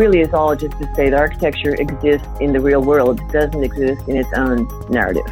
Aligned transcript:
really 0.00 0.20
is 0.22 0.32
all 0.32 0.56
just 0.56 0.72
to 0.78 0.94
say 0.94 1.10
that 1.10 1.20
architecture 1.20 1.74
exists 1.74 2.26
in 2.40 2.54
the 2.54 2.58
real 2.58 2.80
world, 2.80 3.20
it 3.20 3.28
doesn't 3.28 3.62
exist 3.62 4.08
in 4.08 4.16
its 4.16 4.30
own 4.34 4.66
narrative. 4.88 5.26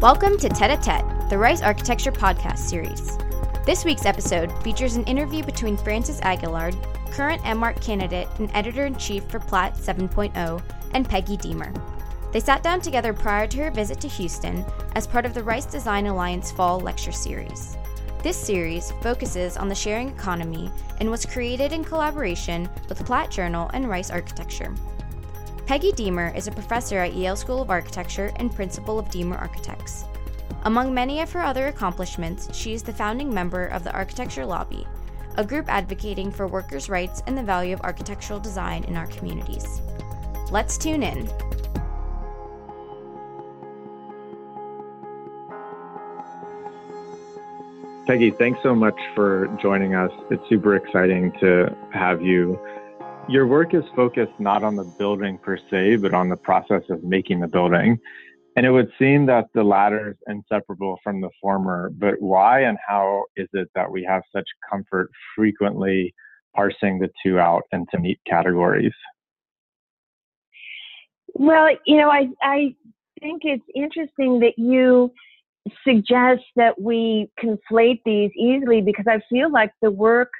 Welcome 0.00 0.38
to 0.38 0.48
Tete 0.48 0.70
a 0.70 0.78
Tete, 0.78 1.04
the 1.28 1.36
Rice 1.36 1.60
Architecture 1.60 2.12
podcast 2.12 2.56
series. 2.56 3.18
This 3.66 3.84
week's 3.84 4.06
episode 4.06 4.50
features 4.62 4.96
an 4.96 5.04
interview 5.04 5.44
between 5.44 5.76
Frances 5.76 6.18
Aguillard, 6.22 6.74
current 7.10 7.44
MArch 7.58 7.82
candidate 7.82 8.28
and 8.38 8.50
editor 8.54 8.86
in 8.86 8.96
chief 8.96 9.22
for 9.24 9.38
Plat 9.38 9.74
7.0, 9.74 10.62
and 10.94 11.06
Peggy 11.06 11.36
Deamer. 11.36 11.74
They 12.32 12.40
sat 12.40 12.62
down 12.62 12.80
together 12.80 13.12
prior 13.12 13.46
to 13.48 13.64
her 13.64 13.70
visit 13.70 14.00
to 14.00 14.08
Houston 14.08 14.64
as 14.94 15.06
part 15.06 15.26
of 15.26 15.34
the 15.34 15.42
Rice 15.42 15.66
Design 15.66 16.06
Alliance 16.06 16.50
Fall 16.50 16.80
Lecture 16.80 17.12
Series. 17.12 17.76
This 18.22 18.36
series 18.36 18.92
focuses 19.02 19.56
on 19.56 19.68
the 19.68 19.74
sharing 19.74 20.08
economy 20.08 20.70
and 21.00 21.10
was 21.10 21.26
created 21.26 21.72
in 21.72 21.82
collaboration 21.82 22.68
with 22.88 23.04
Plat 23.04 23.32
Journal 23.32 23.68
and 23.74 23.88
Rice 23.88 24.12
Architecture. 24.12 24.72
Peggy 25.66 25.90
Deamer 25.90 26.32
is 26.36 26.46
a 26.46 26.52
professor 26.52 26.98
at 26.98 27.14
Yale 27.14 27.34
School 27.34 27.60
of 27.60 27.70
Architecture 27.70 28.30
and 28.36 28.54
principal 28.54 28.96
of 28.96 29.10
Deamer 29.10 29.36
Architects. 29.36 30.04
Among 30.62 30.94
many 30.94 31.20
of 31.20 31.32
her 31.32 31.42
other 31.42 31.66
accomplishments, 31.66 32.48
she 32.56 32.72
is 32.72 32.84
the 32.84 32.92
founding 32.92 33.34
member 33.34 33.66
of 33.66 33.82
the 33.82 33.92
Architecture 33.92 34.46
Lobby, 34.46 34.86
a 35.36 35.44
group 35.44 35.66
advocating 35.68 36.30
for 36.30 36.46
workers' 36.46 36.88
rights 36.88 37.24
and 37.26 37.36
the 37.36 37.42
value 37.42 37.74
of 37.74 37.80
architectural 37.80 38.38
design 38.38 38.84
in 38.84 38.96
our 38.96 39.08
communities. 39.08 39.80
Let's 40.52 40.78
tune 40.78 41.02
in. 41.02 41.28
Peggy, 48.12 48.30
thanks 48.38 48.60
so 48.62 48.74
much 48.74 49.00
for 49.14 49.48
joining 49.62 49.94
us. 49.94 50.10
It's 50.30 50.42
super 50.50 50.76
exciting 50.76 51.32
to 51.40 51.74
have 51.94 52.20
you. 52.20 52.60
Your 53.26 53.46
work 53.46 53.72
is 53.72 53.84
focused 53.96 54.38
not 54.38 54.62
on 54.62 54.76
the 54.76 54.84
building 54.84 55.38
per 55.38 55.56
se, 55.70 55.96
but 55.96 56.12
on 56.12 56.28
the 56.28 56.36
process 56.36 56.82
of 56.90 57.02
making 57.02 57.40
the 57.40 57.48
building. 57.48 57.98
And 58.54 58.66
it 58.66 58.70
would 58.70 58.90
seem 58.98 59.24
that 59.26 59.46
the 59.54 59.64
latter 59.64 60.10
is 60.10 60.16
inseparable 60.26 60.98
from 61.02 61.22
the 61.22 61.30
former, 61.40 61.88
but 61.88 62.20
why 62.20 62.64
and 62.64 62.76
how 62.86 63.24
is 63.34 63.48
it 63.54 63.70
that 63.74 63.90
we 63.90 64.04
have 64.04 64.20
such 64.30 64.44
comfort 64.70 65.08
frequently 65.34 66.12
parsing 66.54 66.98
the 66.98 67.08
two 67.24 67.38
out 67.38 67.62
into 67.72 67.98
neat 67.98 68.20
categories? 68.28 68.92
Well, 71.32 71.70
you 71.86 71.96
know, 71.96 72.10
I, 72.10 72.28
I 72.42 72.74
think 73.22 73.40
it's 73.46 73.64
interesting 73.74 74.38
that 74.40 74.58
you 74.58 75.10
suggest 75.86 76.42
that 76.56 76.80
we 76.80 77.30
conflate 77.42 78.00
these 78.04 78.30
easily 78.36 78.80
because 78.80 79.06
I 79.08 79.20
feel 79.28 79.50
like 79.50 79.72
the 79.80 79.90
work 79.90 80.30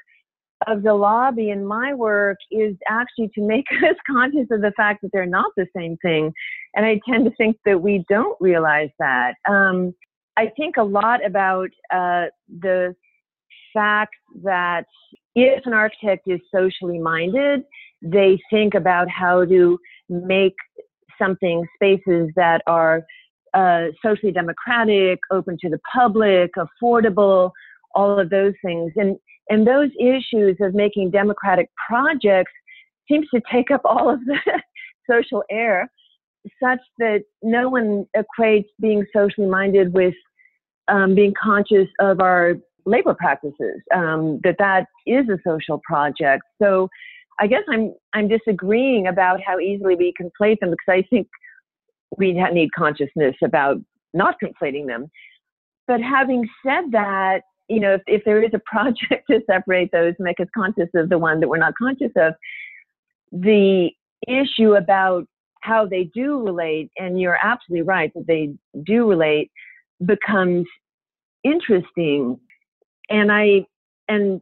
of 0.67 0.83
the 0.83 0.93
lobby 0.93 1.49
and 1.49 1.67
my 1.67 1.93
work 1.93 2.37
is 2.51 2.75
actually 2.89 3.29
to 3.35 3.41
make 3.41 3.65
us 3.83 3.95
conscious 4.09 4.47
of 4.51 4.61
the 4.61 4.73
fact 4.75 5.01
that 5.01 5.09
they're 5.11 5.25
not 5.25 5.51
the 5.57 5.67
same 5.75 5.97
thing. 5.97 6.31
And 6.75 6.85
I 6.85 6.99
tend 7.07 7.25
to 7.25 7.31
think 7.35 7.57
that 7.65 7.81
we 7.81 8.05
don't 8.09 8.37
realize 8.39 8.89
that. 8.99 9.35
Um, 9.49 9.93
I 10.37 10.51
think 10.57 10.77
a 10.77 10.83
lot 10.83 11.23
about 11.25 11.69
uh, 11.93 12.25
the 12.61 12.95
fact 13.73 14.15
that 14.43 14.85
if 15.35 15.65
an 15.65 15.73
architect 15.73 16.27
is 16.27 16.39
socially 16.53 16.99
minded, 16.99 17.63
they 18.01 18.39
think 18.49 18.73
about 18.73 19.09
how 19.09 19.45
to 19.45 19.79
make 20.09 20.55
something 21.19 21.65
spaces 21.75 22.29
that 22.35 22.61
are 22.67 23.03
uh, 23.53 23.87
socially 24.03 24.31
democratic, 24.31 25.19
open 25.31 25.57
to 25.61 25.69
the 25.69 25.79
public, 25.93 26.51
affordable, 26.57 27.51
all 27.95 28.19
of 28.19 28.29
those 28.29 28.53
things. 28.63 28.91
And, 28.95 29.17
and 29.49 29.67
those 29.67 29.89
issues 29.99 30.57
of 30.61 30.73
making 30.73 31.11
democratic 31.11 31.69
projects 31.87 32.51
seems 33.09 33.27
to 33.33 33.41
take 33.51 33.71
up 33.71 33.81
all 33.85 34.09
of 34.09 34.19
the 34.25 34.37
social 35.09 35.43
air 35.51 35.89
such 36.61 36.79
that 36.99 37.23
no 37.41 37.69
one 37.69 38.05
equates 38.17 38.65
being 38.81 39.05
socially 39.15 39.47
minded 39.47 39.93
with 39.93 40.13
um, 40.87 41.15
being 41.15 41.33
conscious 41.41 41.87
of 41.99 42.19
our 42.19 42.55
labor 42.85 43.13
practices, 43.13 43.81
um, 43.95 44.39
that 44.43 44.55
that 44.59 44.87
is 45.07 45.25
a 45.29 45.37
social 45.47 45.79
project. 45.85 46.43
So 46.61 46.89
I 47.39 47.47
guess 47.47 47.63
I'm, 47.69 47.93
I'm 48.13 48.27
disagreeing 48.27 49.07
about 49.07 49.39
how 49.45 49.59
easily 49.59 49.95
we 49.95 50.13
conflate 50.19 50.59
them 50.59 50.71
because 50.71 50.89
I 50.89 51.03
think 51.09 51.27
we 52.17 52.33
need 52.33 52.69
consciousness 52.75 53.35
about 53.43 53.77
not 54.13 54.35
conflating 54.43 54.87
them. 54.87 55.09
But 55.87 56.01
having 56.01 56.47
said 56.65 56.91
that, 56.91 57.41
you 57.67 57.79
know, 57.79 57.95
if, 57.95 58.01
if 58.07 58.23
there 58.25 58.41
is 58.43 58.51
a 58.53 58.61
project 58.65 59.27
to 59.29 59.41
separate 59.49 59.91
those, 59.91 60.13
make 60.19 60.39
us 60.39 60.47
conscious 60.55 60.89
of 60.95 61.09
the 61.09 61.17
one 61.17 61.39
that 61.39 61.49
we're 61.49 61.57
not 61.57 61.73
conscious 61.77 62.11
of, 62.15 62.33
the 63.31 63.89
issue 64.27 64.75
about 64.75 65.25
how 65.61 65.85
they 65.85 66.09
do 66.13 66.43
relate, 66.43 66.91
and 66.97 67.19
you're 67.19 67.37
absolutely 67.41 67.83
right 67.83 68.11
that 68.13 68.27
they 68.27 68.53
do 68.83 69.09
relate, 69.09 69.49
becomes 70.05 70.65
interesting. 71.43 72.37
And 73.09 73.31
I, 73.31 73.65
and 74.07 74.41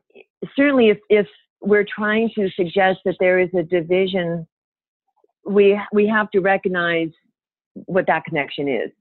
certainly 0.55 0.89
if, 0.89 0.97
if 1.09 1.27
we're 1.61 1.85
trying 1.85 2.31
to 2.35 2.49
suggest 2.55 2.99
that 3.05 3.15
there 3.19 3.39
is 3.39 3.49
a 3.55 3.63
division, 3.63 4.47
we, 5.45 5.79
we 5.93 6.07
have 6.07 6.31
to 6.31 6.39
recognize 6.39 7.09
what 7.73 8.07
that 8.07 8.25
connection 8.25 8.67
is. 8.67 8.91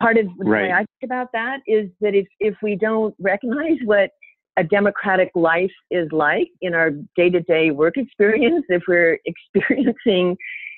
Part 0.00 0.18
of 0.18 0.26
the 0.38 0.44
right. 0.44 0.62
way 0.64 0.72
I 0.72 0.78
think 0.78 1.04
about 1.04 1.28
that 1.32 1.60
is 1.66 1.88
that 2.00 2.14
if, 2.14 2.26
if 2.38 2.54
we 2.62 2.76
don't 2.76 3.14
recognize 3.18 3.78
what 3.84 4.10
a 4.58 4.64
democratic 4.64 5.30
life 5.34 5.70
is 5.90 6.08
like 6.12 6.48
in 6.60 6.74
our 6.74 6.90
day 7.14 7.30
to 7.30 7.40
day 7.40 7.70
work 7.70 7.96
experience, 7.96 8.64
if 8.68 8.82
we're 8.88 9.18
experiencing 9.26 10.36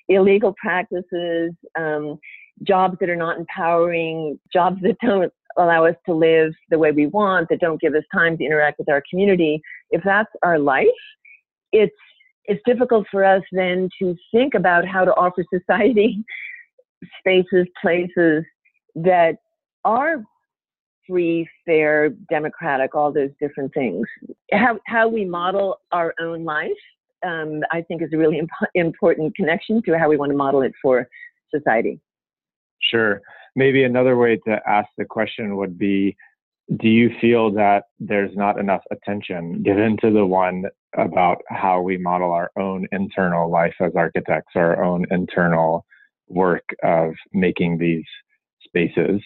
illegal 0.09 0.55
practices, 0.61 1.53
um, 1.79 2.19
jobs 2.63 2.97
that 3.01 3.11
are 3.11 3.17
not 3.17 3.39
empowering, 3.39 4.39
jobs 4.53 4.81
that 4.83 4.97
don't 5.03 5.33
allow 5.57 5.85
us 5.85 5.95
to 6.07 6.15
live 6.15 6.53
the 6.71 6.79
way 6.79 6.93
we 6.93 7.07
want, 7.07 7.49
that 7.49 7.61
don't 7.61 7.81
give 7.81 7.95
us 7.95 8.05
time 8.13 8.37
to 8.39 8.45
interact 8.45 8.79
with 8.79 8.89
our 8.89 9.03
community, 9.11 9.61
if 9.91 10.03
that's 10.05 10.31
our 10.43 10.59
life, 10.59 10.87
it's 11.73 11.95
it's 12.45 12.63
difficult 12.65 13.07
for 13.11 13.25
us 13.25 13.43
then 13.53 13.91
to 14.01 14.17
think 14.33 14.55
about 14.55 14.87
how 14.87 15.05
to 15.05 15.15
offer 15.15 15.45
society 15.55 16.25
spaces, 17.21 17.67
places 17.81 18.45
that 18.95 19.37
are 19.85 20.23
free, 21.09 21.49
fair, 21.65 22.11
democratic, 22.31 22.95
all 22.95 23.13
those 23.13 23.31
different 23.41 23.73
things. 23.73 24.07
How, 24.53 24.79
how 24.87 25.09
we 25.09 25.25
model 25.25 25.79
our 25.91 26.15
own 26.21 26.45
life, 26.45 26.71
um, 27.27 27.61
I 27.73 27.83
think, 27.83 28.03
is 28.03 28.11
a 28.13 28.17
really 28.17 28.39
imp- 28.39 28.51
important 28.75 29.35
connection 29.35 29.83
to 29.87 29.99
how 29.99 30.09
we 30.09 30.17
want 30.17 30.31
to 30.31 30.37
model 30.37 30.63
it 30.63 30.73
for 30.83 31.09
society. 31.55 32.01
Sure. 32.81 33.21
Maybe 33.57 33.85
another 33.85 34.17
way 34.17 34.37
to 34.47 34.61
ask 34.69 34.89
the 34.97 35.05
question 35.05 35.57
would 35.57 35.79
be 35.79 36.17
Do 36.77 36.89
you 36.89 37.11
feel 37.21 37.51
that 37.53 37.85
there's 37.99 38.37
not 38.37 38.61
enough 38.61 38.83
attention 38.93 39.63
given 39.63 39.97
to 40.03 40.11
the 40.11 40.27
one 40.27 40.65
about 40.97 41.39
how 41.49 41.81
we 41.81 41.97
model 41.97 42.31
our 42.33 42.51
own 42.59 42.87
internal 42.93 43.51
life 43.51 43.75
as 43.81 43.93
architects, 43.97 44.53
our 44.55 44.83
own 44.83 45.07
internal 45.11 45.85
work 46.29 46.65
of 46.83 47.13
making 47.33 47.79
these 47.79 48.05
spaces. 48.65 49.21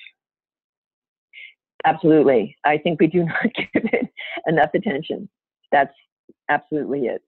Absolutely. 1.85 2.57
I 2.65 2.79
think 2.79 3.01
we 3.01 3.07
do 3.07 3.25
not 3.25 3.55
give 3.55 3.85
it 3.85 4.09
enough 4.47 4.71
attention. 4.75 5.29
That's 5.71 5.95
absolutely 6.49 7.07
it. 7.07 7.23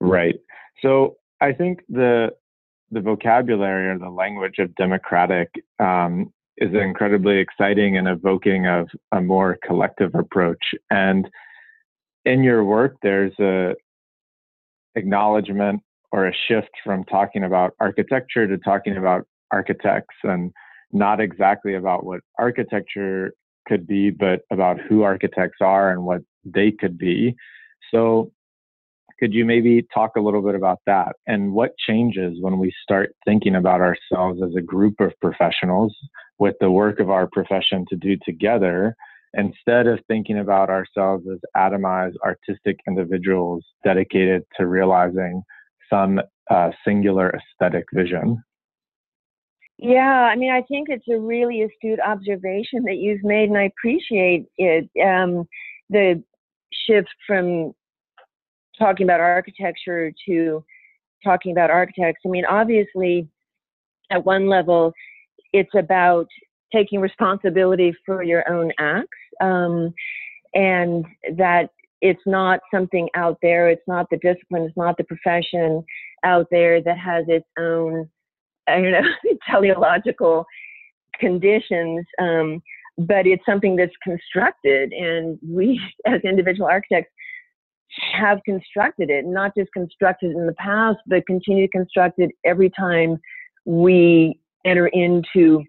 Right. 0.00 0.36
So 0.82 1.16
I 1.40 1.52
think 1.52 1.80
the 1.88 2.30
the 2.90 3.00
vocabulary 3.00 3.90
or 3.90 3.98
the 3.98 4.08
language 4.08 4.58
of 4.58 4.74
democratic 4.76 5.50
um, 5.78 6.32
is 6.56 6.74
incredibly 6.74 7.38
exciting 7.38 7.98
and 7.98 8.08
evoking 8.08 8.66
of 8.66 8.88
a 9.12 9.20
more 9.20 9.58
collective 9.62 10.14
approach. 10.14 10.74
And 10.90 11.28
in 12.24 12.42
your 12.42 12.64
work, 12.64 12.96
there's 13.02 13.34
a 13.38 13.74
acknowledgement 14.94 15.82
or 16.12 16.26
a 16.26 16.32
shift 16.46 16.70
from 16.84 17.04
talking 17.04 17.44
about 17.44 17.74
architecture 17.80 18.46
to 18.46 18.58
talking 18.58 18.96
about 18.96 19.26
architects 19.50 20.14
and 20.22 20.52
not 20.92 21.20
exactly 21.20 21.74
about 21.74 22.04
what 22.04 22.20
architecture 22.38 23.32
could 23.66 23.86
be, 23.86 24.10
but 24.10 24.40
about 24.50 24.80
who 24.80 25.02
architects 25.02 25.58
are 25.60 25.92
and 25.92 26.04
what 26.04 26.22
they 26.44 26.70
could 26.70 26.96
be. 26.96 27.34
So, 27.90 28.32
could 29.18 29.34
you 29.34 29.44
maybe 29.44 29.84
talk 29.92 30.12
a 30.16 30.20
little 30.20 30.42
bit 30.42 30.54
about 30.54 30.78
that 30.86 31.16
and 31.26 31.52
what 31.52 31.72
changes 31.76 32.38
when 32.40 32.58
we 32.58 32.72
start 32.82 33.10
thinking 33.24 33.56
about 33.56 33.80
ourselves 33.80 34.40
as 34.42 34.54
a 34.56 34.62
group 34.62 35.00
of 35.00 35.12
professionals 35.20 35.94
with 36.38 36.54
the 36.60 36.70
work 36.70 37.00
of 37.00 37.10
our 37.10 37.26
profession 37.26 37.84
to 37.88 37.96
do 37.96 38.16
together 38.24 38.94
instead 39.34 39.88
of 39.88 39.98
thinking 40.06 40.38
about 40.38 40.70
ourselves 40.70 41.26
as 41.30 41.38
atomized 41.56 42.14
artistic 42.24 42.78
individuals 42.86 43.64
dedicated 43.84 44.44
to 44.56 44.66
realizing 44.66 45.42
some 45.90 46.20
uh, 46.50 46.70
singular 46.84 47.32
aesthetic 47.34 47.84
vision. 47.92 48.42
Yeah, 49.78 50.00
I 50.00 50.34
mean, 50.34 50.50
I 50.50 50.62
think 50.62 50.88
it's 50.90 51.06
a 51.08 51.18
really 51.18 51.62
astute 51.62 52.00
observation 52.00 52.82
that 52.84 52.96
you've 52.96 53.22
made, 53.22 53.48
and 53.48 53.56
I 53.56 53.64
appreciate 53.64 54.46
it. 54.56 54.90
Um, 55.00 55.46
the 55.88 56.22
shift 56.72 57.08
from 57.26 57.72
talking 58.78 59.04
about 59.04 59.20
architecture 59.20 60.12
to 60.26 60.64
talking 61.24 61.52
about 61.52 61.70
architects. 61.70 62.22
I 62.26 62.28
mean, 62.28 62.44
obviously, 62.44 63.28
at 64.10 64.24
one 64.24 64.48
level, 64.48 64.92
it's 65.52 65.74
about 65.76 66.26
taking 66.72 67.00
responsibility 67.00 67.94
for 68.04 68.22
your 68.22 68.50
own 68.50 68.72
acts, 68.78 69.08
um, 69.40 69.94
and 70.54 71.04
that 71.36 71.70
it's 72.00 72.22
not 72.26 72.60
something 72.72 73.08
out 73.14 73.38
there. 73.42 73.68
It's 73.68 73.86
not 73.86 74.06
the 74.10 74.18
discipline. 74.18 74.62
It's 74.62 74.76
not 74.76 74.96
the 74.96 75.04
profession 75.04 75.84
out 76.24 76.46
there 76.50 76.82
that 76.82 76.98
has 76.98 77.24
its 77.28 77.46
own, 77.58 78.08
I 78.66 78.80
don't 78.80 78.92
know, 78.92 79.02
teleological 79.50 80.44
conditions. 81.18 82.06
Um, 82.20 82.62
but 82.98 83.26
it's 83.26 83.44
something 83.46 83.76
that's 83.76 83.94
constructed, 84.02 84.92
and 84.92 85.38
we, 85.46 85.80
as 86.06 86.20
individual 86.24 86.68
architects, 86.68 87.12
have 88.12 88.40
constructed 88.44 89.08
it, 89.08 89.24
not 89.24 89.52
just 89.56 89.72
constructed 89.72 90.32
in 90.32 90.46
the 90.46 90.52
past, 90.54 90.98
but 91.06 91.26
continue 91.26 91.66
to 91.66 91.70
construct 91.70 92.18
it 92.18 92.30
every 92.44 92.70
time 92.70 93.16
we 93.64 94.38
enter 94.66 94.88
into 94.88 95.64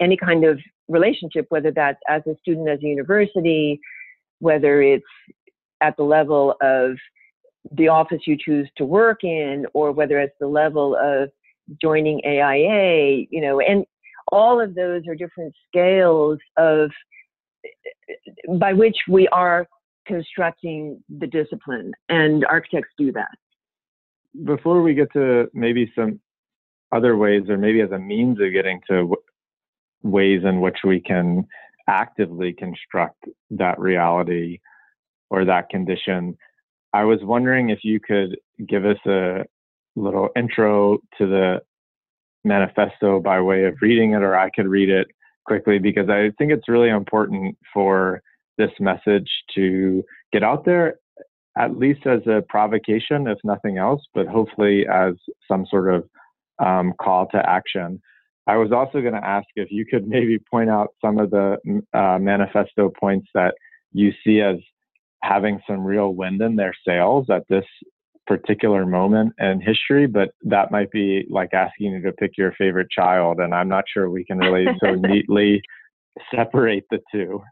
any 0.00 0.16
kind 0.16 0.44
of 0.44 0.58
relationship, 0.88 1.46
whether 1.50 1.70
that's 1.70 2.00
as 2.08 2.22
a 2.26 2.34
student 2.40 2.68
at 2.68 2.82
a 2.82 2.86
university, 2.86 3.78
whether 4.40 4.82
it's 4.82 5.04
at 5.80 5.96
the 5.96 6.02
level 6.02 6.54
of 6.60 6.96
the 7.72 7.88
office 7.88 8.20
you 8.26 8.36
choose 8.38 8.68
to 8.76 8.84
work 8.84 9.24
in, 9.24 9.66
or 9.74 9.92
whether 9.92 10.18
it's 10.18 10.34
the 10.40 10.46
level 10.46 10.96
of 10.96 11.30
joining 11.80 12.20
AIA, 12.24 13.26
you 13.30 13.40
know, 13.40 13.60
and 13.60 13.84
all 14.32 14.60
of 14.60 14.74
those 14.74 15.02
are 15.06 15.14
different 15.14 15.54
scales 15.68 16.38
of 16.56 16.90
by 18.58 18.72
which 18.72 18.96
we 19.08 19.28
are 19.28 19.66
constructing 20.06 21.02
the 21.18 21.26
discipline, 21.26 21.92
and 22.08 22.44
architects 22.46 22.90
do 22.96 23.12
that. 23.12 23.30
Before 24.44 24.82
we 24.82 24.94
get 24.94 25.12
to 25.12 25.50
maybe 25.52 25.92
some 25.94 26.20
other 26.92 27.16
ways, 27.16 27.42
or 27.48 27.58
maybe 27.58 27.82
as 27.82 27.90
a 27.90 27.98
means 27.98 28.40
of 28.40 28.52
getting 28.52 28.80
to 28.88 28.96
w- 28.96 29.16
ways 30.02 30.42
in 30.44 30.60
which 30.60 30.78
we 30.84 31.00
can 31.00 31.46
actively 31.88 32.52
construct 32.52 33.24
that 33.50 33.78
reality 33.78 34.58
or 35.30 35.44
that 35.44 35.68
condition, 35.68 36.36
I 36.92 37.04
was 37.04 37.18
wondering 37.22 37.70
if 37.70 37.80
you 37.82 38.00
could 38.00 38.38
give 38.66 38.84
us 38.84 38.98
a 39.06 39.44
little 39.96 40.30
intro 40.36 40.98
to 41.18 41.26
the 41.26 41.60
manifesto 42.44 43.20
by 43.20 43.40
way 43.40 43.64
of 43.64 43.74
reading 43.82 44.12
it, 44.12 44.22
or 44.22 44.36
I 44.36 44.50
could 44.50 44.66
read 44.66 44.88
it 44.88 45.08
quickly 45.44 45.78
because 45.78 46.08
I 46.08 46.30
think 46.38 46.52
it's 46.52 46.68
really 46.68 46.88
important 46.88 47.56
for 47.72 48.22
this 48.56 48.70
message 48.80 49.30
to 49.54 50.02
get 50.32 50.42
out 50.42 50.64
there, 50.64 50.96
at 51.56 51.76
least 51.76 52.06
as 52.06 52.20
a 52.26 52.42
provocation, 52.48 53.26
if 53.26 53.38
nothing 53.44 53.78
else, 53.78 54.02
but 54.14 54.26
hopefully 54.26 54.86
as 54.86 55.14
some 55.46 55.66
sort 55.70 55.92
of 55.92 56.04
um, 56.58 56.92
call 57.00 57.26
to 57.28 57.48
action. 57.48 58.00
I 58.46 58.56
was 58.56 58.72
also 58.72 59.00
going 59.00 59.14
to 59.14 59.24
ask 59.24 59.46
if 59.56 59.70
you 59.70 59.84
could 59.84 60.08
maybe 60.08 60.38
point 60.50 60.70
out 60.70 60.88
some 61.04 61.18
of 61.18 61.30
the 61.30 61.58
uh, 61.92 62.18
manifesto 62.18 62.90
points 62.98 63.28
that 63.34 63.54
you 63.92 64.12
see 64.24 64.40
as 64.40 64.56
having 65.22 65.60
some 65.68 65.84
real 65.84 66.14
wind 66.14 66.40
in 66.40 66.56
their 66.56 66.74
sails 66.86 67.26
at 67.30 67.44
this 67.48 67.64
particular 68.26 68.84
moment 68.84 69.32
in 69.38 69.60
history, 69.60 70.06
but 70.06 70.30
that 70.42 70.70
might 70.70 70.90
be 70.90 71.26
like 71.30 71.54
asking 71.54 71.92
you 71.92 72.02
to 72.02 72.12
pick 72.12 72.32
your 72.36 72.52
favorite 72.52 72.90
child, 72.90 73.40
and 73.40 73.54
I'm 73.54 73.68
not 73.68 73.84
sure 73.92 74.10
we 74.10 74.24
can 74.24 74.38
really 74.38 74.66
so 74.82 74.94
neatly 74.94 75.62
separate 76.34 76.84
the 76.90 77.00
two. 77.10 77.42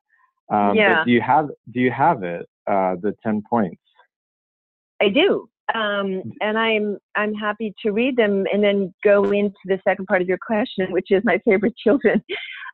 Um, 0.53 0.77
Yeah. 0.77 1.03
Do 1.05 1.11
you 1.11 1.21
have 1.21 1.49
do 1.73 1.81
you 1.81 1.91
have 1.91 2.23
it? 2.23 2.47
Uh, 2.67 2.97
the 3.01 3.15
ten 3.23 3.43
points. 3.49 3.81
I 5.01 5.09
do. 5.09 5.49
Um, 5.75 6.23
and 6.41 6.57
I'm 6.57 6.99
I'm 7.17 7.35
happy 7.35 7.75
to 7.83 7.91
read 7.91 8.17
them 8.17 8.45
and 8.53 8.63
then 8.63 8.95
go 9.03 9.25
into 9.25 9.57
the 9.65 9.81
second 9.83 10.07
part 10.07 10.23
of 10.23 10.29
your 10.29 10.39
question, 10.39 10.93
which 10.93 11.11
is 11.11 11.23
my 11.25 11.39
favorite 11.45 11.77
children. 11.85 12.23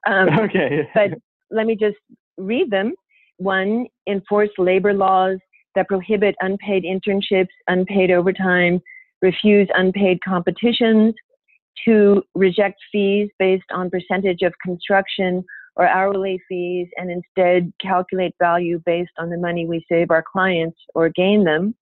Um, 0.07 0.29
okay. 0.41 0.89
but 0.95 1.11
let 1.51 1.67
me 1.67 1.77
just 1.77 1.97
read 2.37 2.71
them. 2.71 2.95
One, 3.43 3.87
enforce 4.07 4.51
labor 4.59 4.95
laws 4.95 5.39
that 5.75 5.89
prohibit 5.89 6.35
unpaid 6.41 6.85
internships, 6.85 7.49
unpaid 7.67 8.11
overtime, 8.11 8.81
refuse 9.21 9.69
unpaid 9.75 10.19
competitions. 10.25 11.15
Two, 11.85 12.23
reject 12.35 12.79
fees 12.93 13.29
based 13.39 13.65
on 13.73 13.91
percentage 13.91 14.43
of 14.43 14.53
construction 14.65 15.43
or 15.75 15.87
hourly 15.87 16.41
fees 16.49 16.87
and 16.97 17.11
instead 17.11 17.73
calculate 17.81 18.35
value 18.39 18.81
based 18.85 19.13
on 19.19 19.31
the 19.31 19.39
money 19.39 19.67
we 19.67 19.85
save 19.91 20.11
our 20.11 20.23
clients 20.31 20.79
or 20.95 21.09
gain 21.09 21.45
them. 21.45 21.75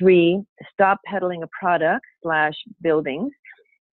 Three, 0.00 0.40
stop 0.72 1.00
peddling 1.04 1.42
a 1.42 1.48
product 1.60 2.04
slash 2.22 2.54
buildings 2.80 3.32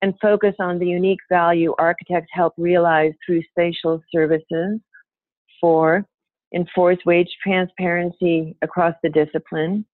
and 0.01 0.13
focus 0.21 0.53
on 0.59 0.77
the 0.77 0.85
unique 0.85 1.19
value 1.31 1.73
architects 1.79 2.29
help 2.31 2.53
realize 2.57 3.13
through 3.25 3.41
spatial 3.49 4.01
services. 4.13 4.79
Four, 5.59 6.05
enforce 6.55 6.97
wage 7.05 7.29
transparency 7.43 8.55
across 8.61 8.95
the 9.03 9.09
discipline. 9.09 9.85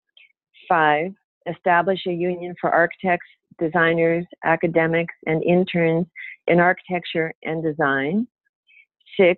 Five, 0.70 1.12
establish 1.50 2.00
a 2.08 2.12
union 2.12 2.56
for 2.62 2.70
architects, 2.70 3.28
designers, 3.60 4.26
academics, 4.44 5.14
and 5.26 5.44
interns 5.44 6.06
in 6.48 6.60
architecture 6.60 7.34
and 7.44 7.64
design. 7.64 8.28
Six, 9.20 9.38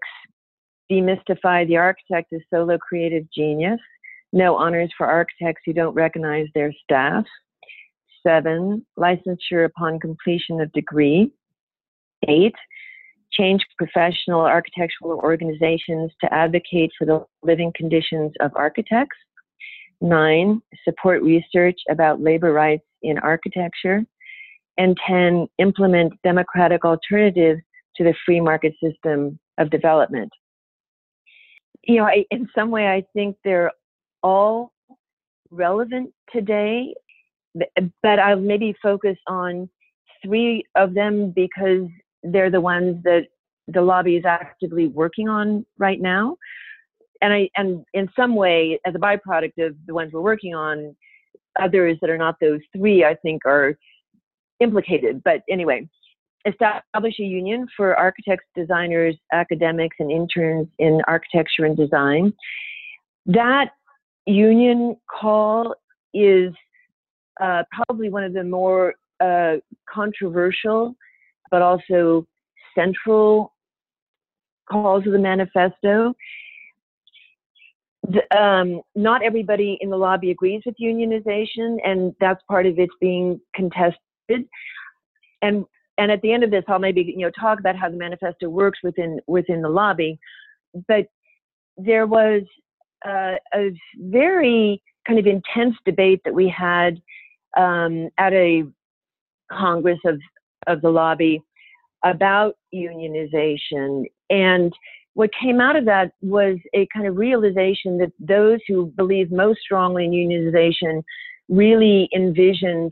demystify 0.92 1.68
the 1.68 1.78
architect 1.78 2.34
as 2.34 2.42
solo 2.54 2.78
creative 2.78 3.26
genius. 3.36 3.80
No 4.34 4.56
honors 4.56 4.92
for 4.98 5.08
architects 5.08 5.62
who 5.66 5.74
don't 5.74 5.94
recognize 5.94 6.48
their 6.54 6.74
staff. 6.84 7.24
Seven, 8.26 8.86
licensure 8.98 9.66
upon 9.66 10.00
completion 10.00 10.62
of 10.62 10.72
degree. 10.74 11.32
Eight, 12.28 12.56
change 13.38 13.66
professional 13.78 14.42
architectural 14.42 15.20
organizations 15.20 16.12
to 16.22 16.34
advocate 16.34 16.92
for 16.98 17.06
the 17.06 17.26
living 17.42 17.72
conditions 17.76 18.32
of 18.40 18.52
architects. 18.56 19.18
Nine, 20.02 20.62
support 20.84 21.24
research 21.24 21.80
about 21.90 22.22
labor 22.22 22.54
rights 22.54 22.86
in 23.02 23.18
architecture. 23.20 24.04
And 24.78 24.98
10, 25.08 25.48
implement 25.60 26.14
democratic 26.24 26.84
alternatives 26.84 27.62
to 27.96 28.04
the 28.04 28.14
free 28.26 28.42
market 28.42 28.74
system 28.84 29.40
of 29.58 29.70
development. 29.70 30.32
You 31.84 31.98
know, 31.98 32.06
I, 32.06 32.26
in 32.32 32.48
some 32.56 32.72
way, 32.72 32.88
I 32.88 33.04
think 33.14 33.38
they're 33.44 33.72
all 34.24 34.72
relevant 35.52 36.12
today, 36.32 36.94
but 38.02 38.20
I'll 38.20 38.40
maybe 38.40 38.76
focus 38.82 39.18
on 39.28 39.70
three 40.24 40.64
of 40.76 40.94
them 40.94 41.32
because 41.36 41.88
they're 42.24 42.52
the 42.52 42.62
ones 42.62 43.04
that 43.04 43.28
the 43.68 43.82
lobby 43.82 44.16
is 44.16 44.26
actively 44.26 44.88
working 44.88 45.30
on 45.30 45.66
right 45.78 46.02
now. 46.02 46.38
And 47.22 47.34
I 47.34 47.50
and 47.56 47.86
in 47.94 48.10
some 48.16 48.36
way, 48.36 48.80
as 48.86 48.96
a 48.96 49.00
byproduct 49.00 49.66
of 49.66 49.76
the 49.88 49.94
ones 49.94 50.12
we're 50.14 50.22
working 50.22 50.54
on, 50.54 50.96
others 51.60 51.98
that 52.02 52.10
are 52.10 52.18
not 52.18 52.36
those 52.42 52.60
three, 52.76 53.06
I 53.06 53.16
think, 53.16 53.46
are 53.46 53.78
implicated. 54.60 55.22
But 55.24 55.42
anyway, 55.50 55.88
establish 56.46 57.20
a 57.20 57.24
union 57.24 57.68
for 57.76 57.96
architects, 57.96 58.46
designers, 58.56 59.16
academics, 59.32 59.96
and 60.00 60.12
interns 60.12 60.68
in 60.80 61.02
architecture 61.08 61.66
and 61.66 61.78
design. 61.78 62.34
That 63.26 63.70
union 64.26 64.98
call 65.10 65.76
is 66.14 66.54
uh, 67.42 67.64
probably 67.72 68.10
one 68.10 68.24
of 68.24 68.34
the 68.34 68.44
more 68.44 68.96
uh, 69.20 69.56
controversial, 69.90 70.96
but 71.54 71.62
also 71.62 72.26
central 72.74 73.54
calls 74.68 75.06
of 75.06 75.14
the 75.14 75.20
manifesto. 75.20 76.12
The, 78.10 78.24
um, 78.36 78.82
not 78.96 79.22
everybody 79.22 79.78
in 79.80 79.92
the 79.92 79.96
lobby 79.96 80.32
agrees 80.32 80.64
with 80.66 80.74
unionization, 80.82 81.78
and 81.86 82.16
that's 82.20 82.42
part 82.50 82.66
of 82.66 82.80
it's 82.80 82.96
being 83.00 83.40
contested. 83.56 84.00
And 85.44 85.66
and 86.00 86.12
at 86.12 86.24
the 86.24 86.34
end 86.34 86.44
of 86.44 86.50
this, 86.50 86.64
I'll 86.68 86.80
maybe 86.80 87.04
you 87.16 87.24
know 87.24 87.32
talk 87.40 87.60
about 87.60 87.76
how 87.76 87.88
the 87.88 87.98
manifesto 87.98 88.50
works 88.50 88.80
within 88.82 89.20
within 89.28 89.62
the 89.62 89.70
lobby. 89.70 90.20
But 90.88 91.06
there 91.78 92.08
was 92.08 92.42
uh, 93.06 93.36
a 93.54 93.72
very 94.00 94.82
kind 95.06 95.20
of 95.20 95.28
intense 95.28 95.76
debate 95.86 96.22
that 96.26 96.34
we 96.34 96.50
had 96.50 97.00
um, 97.56 98.10
at 98.18 98.34
a 98.34 98.64
congress 99.52 100.00
of 100.04 100.20
of 100.68 100.82
the 100.82 100.90
lobby 100.90 101.42
about 102.04 102.56
unionization 102.74 104.06
and 104.30 104.74
what 105.14 105.30
came 105.40 105.62
out 105.62 105.76
of 105.76 105.86
that 105.86 106.12
was 106.22 106.58
a 106.74 106.88
kind 106.94 107.08
of 107.08 107.18
realization 107.18 107.98
that 108.00 108.12
those 108.20 108.60
who 108.68 108.88
believe 108.98 109.32
most 109.32 109.60
strongly 109.62 110.06
in 110.06 110.12
unionization 110.12 111.04
really 111.50 112.10
envisioned 112.16 112.92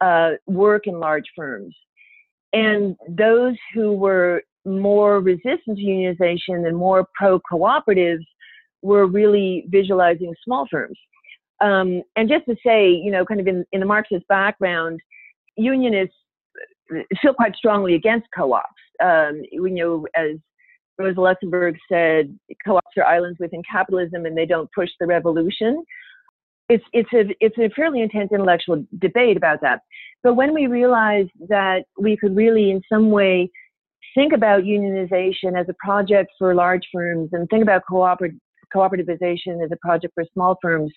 uh, 0.00 0.32
work 0.46 0.86
in 0.86 1.00
large 1.00 1.24
firms. 1.36 1.74
And 2.52 2.96
those 3.08 3.56
who 3.74 3.92
were 3.92 4.42
more 4.64 5.20
resistant 5.20 5.78
to 5.78 5.82
unionization 5.82 6.66
and 6.66 6.76
more 6.76 7.06
pro 7.14 7.40
cooperatives 7.40 8.24
were 8.82 9.06
really 9.06 9.64
visualizing 9.68 10.34
small 10.44 10.66
firms. 10.70 10.98
Um, 11.60 12.02
and 12.16 12.28
just 12.28 12.46
to 12.46 12.56
say, 12.64 12.90
you 12.90 13.10
know, 13.10 13.24
kind 13.24 13.40
of 13.40 13.46
in, 13.46 13.64
in 13.72 13.80
the 13.80 13.86
Marxist 13.86 14.26
background, 14.28 15.00
unionists 15.56 16.14
feel 17.22 17.34
quite 17.34 17.54
strongly 17.56 17.94
against 17.94 18.26
co-ops. 18.36 18.66
Um, 19.02 19.42
you 19.50 19.70
know, 19.70 20.06
as 20.14 20.36
Rosa 20.98 21.20
Luxemburg 21.20 21.76
said, 21.90 22.36
co-ops 22.64 22.96
are 22.96 23.04
islands 23.04 23.38
within 23.40 23.62
capitalism 23.70 24.26
and 24.26 24.36
they 24.36 24.46
don't 24.46 24.68
push 24.74 24.90
the 25.00 25.06
revolution. 25.06 25.82
It's, 26.68 26.84
it's, 26.92 27.12
a, 27.12 27.34
it's 27.40 27.58
a 27.58 27.70
fairly 27.74 28.00
intense 28.02 28.30
intellectual 28.32 28.84
debate 28.98 29.36
about 29.36 29.60
that. 29.62 29.80
But 30.22 30.34
when 30.34 30.54
we 30.54 30.66
realized 30.66 31.30
that 31.48 31.84
we 31.98 32.16
could 32.16 32.36
really, 32.36 32.70
in 32.70 32.82
some 32.92 33.10
way, 33.10 33.50
think 34.14 34.32
about 34.32 34.62
unionization 34.62 35.58
as 35.58 35.68
a 35.68 35.74
project 35.84 36.30
for 36.38 36.54
large 36.54 36.86
firms 36.92 37.30
and 37.32 37.48
think 37.48 37.62
about 37.62 37.82
cooper- 37.88 38.34
cooperativization 38.74 39.64
as 39.64 39.72
a 39.72 39.76
project 39.80 40.14
for 40.14 40.24
small 40.32 40.58
firms, 40.62 40.92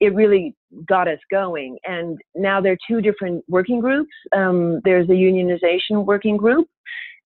it 0.00 0.14
really 0.14 0.54
got 0.86 1.08
us 1.08 1.18
going. 1.30 1.78
And 1.84 2.18
now 2.34 2.60
there 2.60 2.72
are 2.72 2.78
two 2.88 3.00
different 3.00 3.44
working 3.48 3.80
groups. 3.80 4.12
Um, 4.34 4.80
there's 4.84 5.08
a 5.08 5.12
unionization 5.12 6.04
working 6.04 6.36
group, 6.36 6.68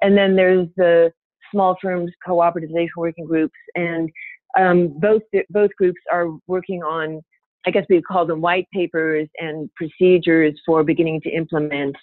and 0.02 0.16
then 0.16 0.36
there's 0.36 0.68
the 0.76 1.12
small 1.50 1.76
firms 1.82 2.10
cooperativization 2.26 2.88
working 2.96 3.24
groups. 3.24 3.54
And 3.74 4.10
um, 4.58 4.98
both 4.98 5.22
both 5.50 5.70
groups 5.76 6.00
are 6.12 6.28
working 6.46 6.82
on, 6.82 7.22
I 7.66 7.70
guess 7.70 7.86
we 7.88 8.00
call 8.02 8.26
them 8.26 8.40
white 8.40 8.68
papers 8.72 9.28
and 9.38 9.70
procedures 9.74 10.58
for 10.64 10.84
beginning 10.84 11.20
to 11.22 11.30
implement 11.30 11.96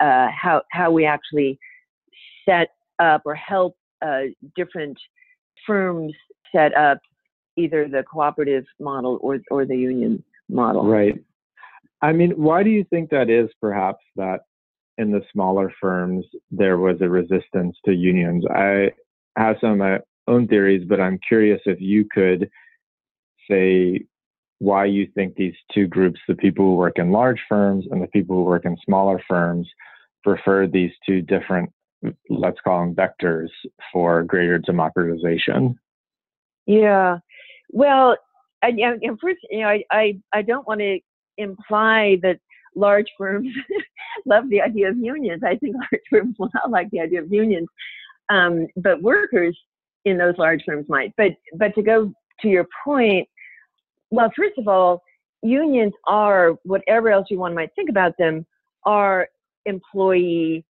uh, 0.00 0.28
how 0.30 0.62
how 0.72 0.90
we 0.90 1.06
actually 1.06 1.58
set 2.48 2.68
up 2.98 3.22
or 3.24 3.34
help 3.34 3.76
uh, 4.02 4.22
different 4.56 4.96
firms 5.66 6.12
set 6.54 6.74
up 6.76 6.98
either 7.58 7.88
the 7.88 8.02
cooperative 8.02 8.64
model 8.80 9.18
or 9.20 9.38
or 9.50 9.66
the 9.66 9.76
union 9.76 10.22
model. 10.48 10.86
Right. 10.86 11.22
I 12.00 12.12
mean, 12.12 12.30
why 12.32 12.62
do 12.62 12.70
you 12.70 12.84
think 12.84 13.10
that 13.10 13.28
is? 13.28 13.50
Perhaps 13.60 14.04
that 14.16 14.40
in 14.98 15.10
the 15.10 15.22
smaller 15.32 15.72
firms 15.80 16.24
there 16.50 16.78
was 16.78 16.96
a 17.00 17.08
resistance 17.08 17.76
to 17.84 17.92
unions. 17.92 18.44
I 18.50 18.92
have 19.36 19.56
some 19.60 19.72
of 19.72 19.78
my 19.78 19.98
own 20.26 20.46
theories, 20.46 20.86
but 20.88 21.00
I'm 21.00 21.18
curious 21.26 21.60
if 21.66 21.80
you 21.80 22.06
could 22.12 22.50
say 23.50 24.04
why 24.58 24.84
you 24.84 25.08
think 25.14 25.36
these 25.36 25.54
two 25.72 25.86
groups, 25.86 26.20
the 26.28 26.34
people 26.34 26.64
who 26.64 26.76
work 26.76 26.98
in 26.98 27.12
large 27.12 27.40
firms 27.48 27.86
and 27.90 28.02
the 28.02 28.08
people 28.08 28.36
who 28.36 28.44
work 28.44 28.64
in 28.64 28.76
smaller 28.84 29.20
firms, 29.28 29.68
prefer 30.24 30.66
these 30.66 30.90
two 31.06 31.22
different, 31.22 31.70
let's 32.28 32.58
call 32.62 32.80
them 32.80 32.94
vectors 32.94 33.48
for 33.92 34.24
greater 34.24 34.58
democratization. 34.58 35.78
Yeah. 36.66 37.18
Well, 37.70 38.16
I, 38.62 38.68
and 38.68 39.18
first, 39.20 39.38
you 39.50 39.60
know, 39.60 39.68
I, 39.68 39.84
I, 39.90 40.18
I 40.32 40.42
don't 40.42 40.66
want 40.66 40.80
to 40.80 40.98
imply 41.36 42.18
that 42.22 42.38
large 42.74 43.06
firms 43.16 43.48
love 44.26 44.48
the 44.50 44.60
idea 44.60 44.88
of 44.88 44.98
unions. 44.98 45.42
I 45.44 45.56
think 45.56 45.76
large 45.92 46.02
firms 46.10 46.36
will 46.38 46.50
not 46.54 46.70
like 46.70 46.90
the 46.90 47.00
idea 47.00 47.22
of 47.22 47.32
unions, 47.32 47.68
um, 48.30 48.66
but 48.76 49.02
workers 49.02 49.56
in 50.04 50.18
those 50.18 50.34
large 50.38 50.62
firms 50.66 50.86
might. 50.88 51.12
But 51.16 51.32
but 51.54 51.74
to 51.74 51.82
go 51.82 52.12
to 52.40 52.48
your 52.48 52.66
point, 52.84 53.28
well, 54.10 54.32
first 54.36 54.58
of 54.58 54.68
all, 54.68 55.02
unions 55.42 55.92
are 56.06 56.52
whatever 56.64 57.10
else 57.10 57.26
you 57.30 57.38
want 57.38 57.54
might 57.54 57.70
think 57.74 57.90
about 57.90 58.16
them 58.18 58.46
are 58.84 59.28
employee 59.66 60.64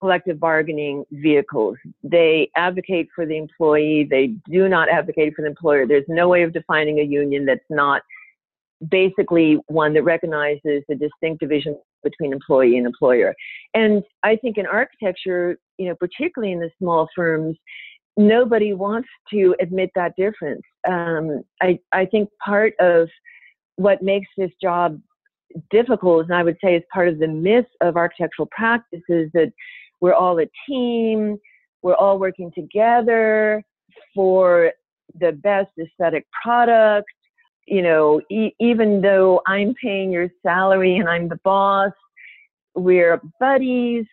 collective 0.00 0.38
bargaining 0.38 1.04
vehicles. 1.10 1.76
They 2.02 2.50
advocate 2.56 3.08
for 3.14 3.26
the 3.26 3.36
employee. 3.36 4.06
They 4.08 4.28
do 4.50 4.68
not 4.68 4.88
advocate 4.88 5.34
for 5.34 5.42
the 5.42 5.48
employer. 5.48 5.86
There's 5.86 6.04
no 6.08 6.28
way 6.28 6.42
of 6.42 6.52
defining 6.52 7.00
a 7.00 7.02
union 7.02 7.44
that's 7.44 7.60
not 7.68 8.02
basically 8.90 9.58
one 9.66 9.92
that 9.94 10.04
recognizes 10.04 10.84
the 10.88 10.94
distinct 10.94 11.40
division 11.40 11.76
between 12.04 12.32
employee 12.32 12.76
and 12.76 12.86
employer. 12.86 13.34
And 13.74 14.04
I 14.22 14.36
think 14.36 14.56
in 14.56 14.66
architecture, 14.66 15.58
you 15.78 15.88
know, 15.88 15.96
particularly 15.96 16.52
in 16.52 16.60
the 16.60 16.70
small 16.78 17.08
firms, 17.14 17.56
nobody 18.16 18.74
wants 18.74 19.08
to 19.32 19.54
admit 19.60 19.90
that 19.94 20.14
difference. 20.16 20.62
Um, 20.88 21.42
I, 21.60 21.78
I 21.92 22.06
think 22.06 22.28
part 22.44 22.74
of 22.78 23.08
what 23.76 24.02
makes 24.02 24.28
this 24.36 24.50
job 24.62 25.00
difficult, 25.70 26.24
and 26.24 26.34
I 26.34 26.42
would 26.42 26.58
say 26.62 26.76
is 26.76 26.82
part 26.92 27.08
of 27.08 27.18
the 27.18 27.28
myth 27.28 27.66
of 27.80 27.96
architectural 27.96 28.48
practice, 28.50 29.02
is 29.08 29.30
that 29.34 29.52
we're 30.00 30.14
all 30.14 30.38
a 30.40 30.46
team. 30.68 31.38
We're 31.82 31.94
all 31.94 32.18
working 32.18 32.50
together 32.54 33.62
for 34.14 34.72
the 35.18 35.32
best 35.32 35.70
aesthetic 35.80 36.26
product. 36.42 37.08
You 37.66 37.82
know, 37.82 38.20
e- 38.30 38.54
even 38.60 39.00
though 39.00 39.42
I'm 39.46 39.74
paying 39.74 40.10
your 40.10 40.28
salary 40.42 40.96
and 40.96 41.08
I'm 41.08 41.28
the 41.28 41.38
boss, 41.44 41.92
we're 42.74 43.20
buddies. 43.38 44.06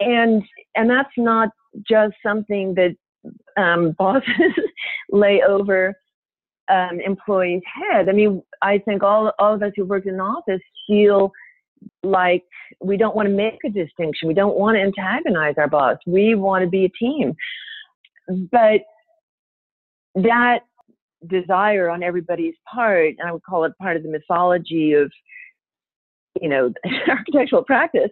And, 0.00 0.42
and 0.74 0.90
that's 0.90 1.12
not 1.16 1.50
just 1.88 2.14
something 2.24 2.74
that 2.74 2.96
um, 3.56 3.92
bosses 3.98 4.52
lay 5.10 5.42
over 5.42 5.94
um, 6.68 7.00
employees' 7.00 7.62
head. 7.66 8.08
I 8.08 8.12
mean, 8.12 8.42
I 8.60 8.78
think 8.78 9.02
all, 9.02 9.32
all 9.38 9.54
of 9.54 9.62
us 9.62 9.72
who 9.76 9.84
work 9.84 10.06
in 10.06 10.16
the 10.16 10.22
office 10.22 10.60
feel 10.86 11.32
like 12.02 12.44
we 12.82 12.96
don't 12.96 13.14
want 13.14 13.28
to 13.28 13.34
make 13.34 13.58
a 13.64 13.68
distinction. 13.68 14.28
We 14.28 14.34
don't 14.34 14.56
want 14.56 14.76
to 14.76 14.80
antagonize 14.80 15.54
our 15.58 15.68
boss. 15.68 15.98
We 16.06 16.34
want 16.34 16.64
to 16.64 16.68
be 16.68 16.84
a 16.84 16.88
team. 16.90 17.34
But 18.50 18.82
that 20.14 20.60
desire 21.26 21.88
on 21.88 22.02
everybody's 22.02 22.54
part, 22.72 23.14
and 23.18 23.28
I 23.28 23.32
would 23.32 23.44
call 23.44 23.64
it 23.64 23.72
part 23.80 23.96
of 23.96 24.02
the 24.02 24.10
mythology 24.10 24.92
of, 24.94 25.10
you 26.40 26.48
know, 26.48 26.72
architectural 27.08 27.64
practice, 27.64 28.10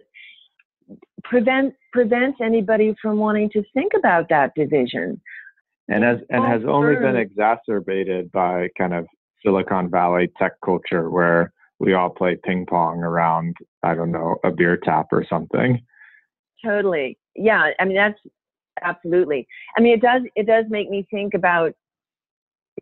prevent 1.23 1.73
prevents 1.93 2.39
anybody 2.41 2.95
from 3.01 3.17
wanting 3.17 3.49
to 3.51 3.63
think 3.73 3.91
about 3.97 4.29
that 4.29 4.53
division. 4.55 5.21
And 5.87 6.03
has 6.03 6.19
and 6.29 6.45
has 6.45 6.61
only 6.67 6.95
been 6.95 7.17
exacerbated 7.17 8.31
by 8.31 8.69
kind 8.77 8.93
of 8.93 9.07
Silicon 9.43 9.89
Valley 9.89 10.31
tech 10.37 10.53
culture 10.63 11.09
where 11.09 11.51
we 11.81 11.95
all 11.95 12.09
play 12.09 12.37
ping 12.43 12.65
pong 12.67 12.99
around, 12.99 13.55
I 13.81 13.95
don't 13.95 14.11
know, 14.11 14.37
a 14.43 14.51
beer 14.51 14.77
tap 14.77 15.07
or 15.11 15.25
something. 15.27 15.81
Totally. 16.63 17.17
Yeah. 17.35 17.71
I 17.79 17.85
mean, 17.85 17.95
that's 17.95 18.19
absolutely. 18.83 19.47
I 19.75 19.81
mean, 19.81 19.93
it 19.93 20.01
does, 20.01 20.21
it 20.35 20.45
does 20.45 20.65
make 20.69 20.91
me 20.91 21.07
think 21.09 21.33
about 21.33 21.73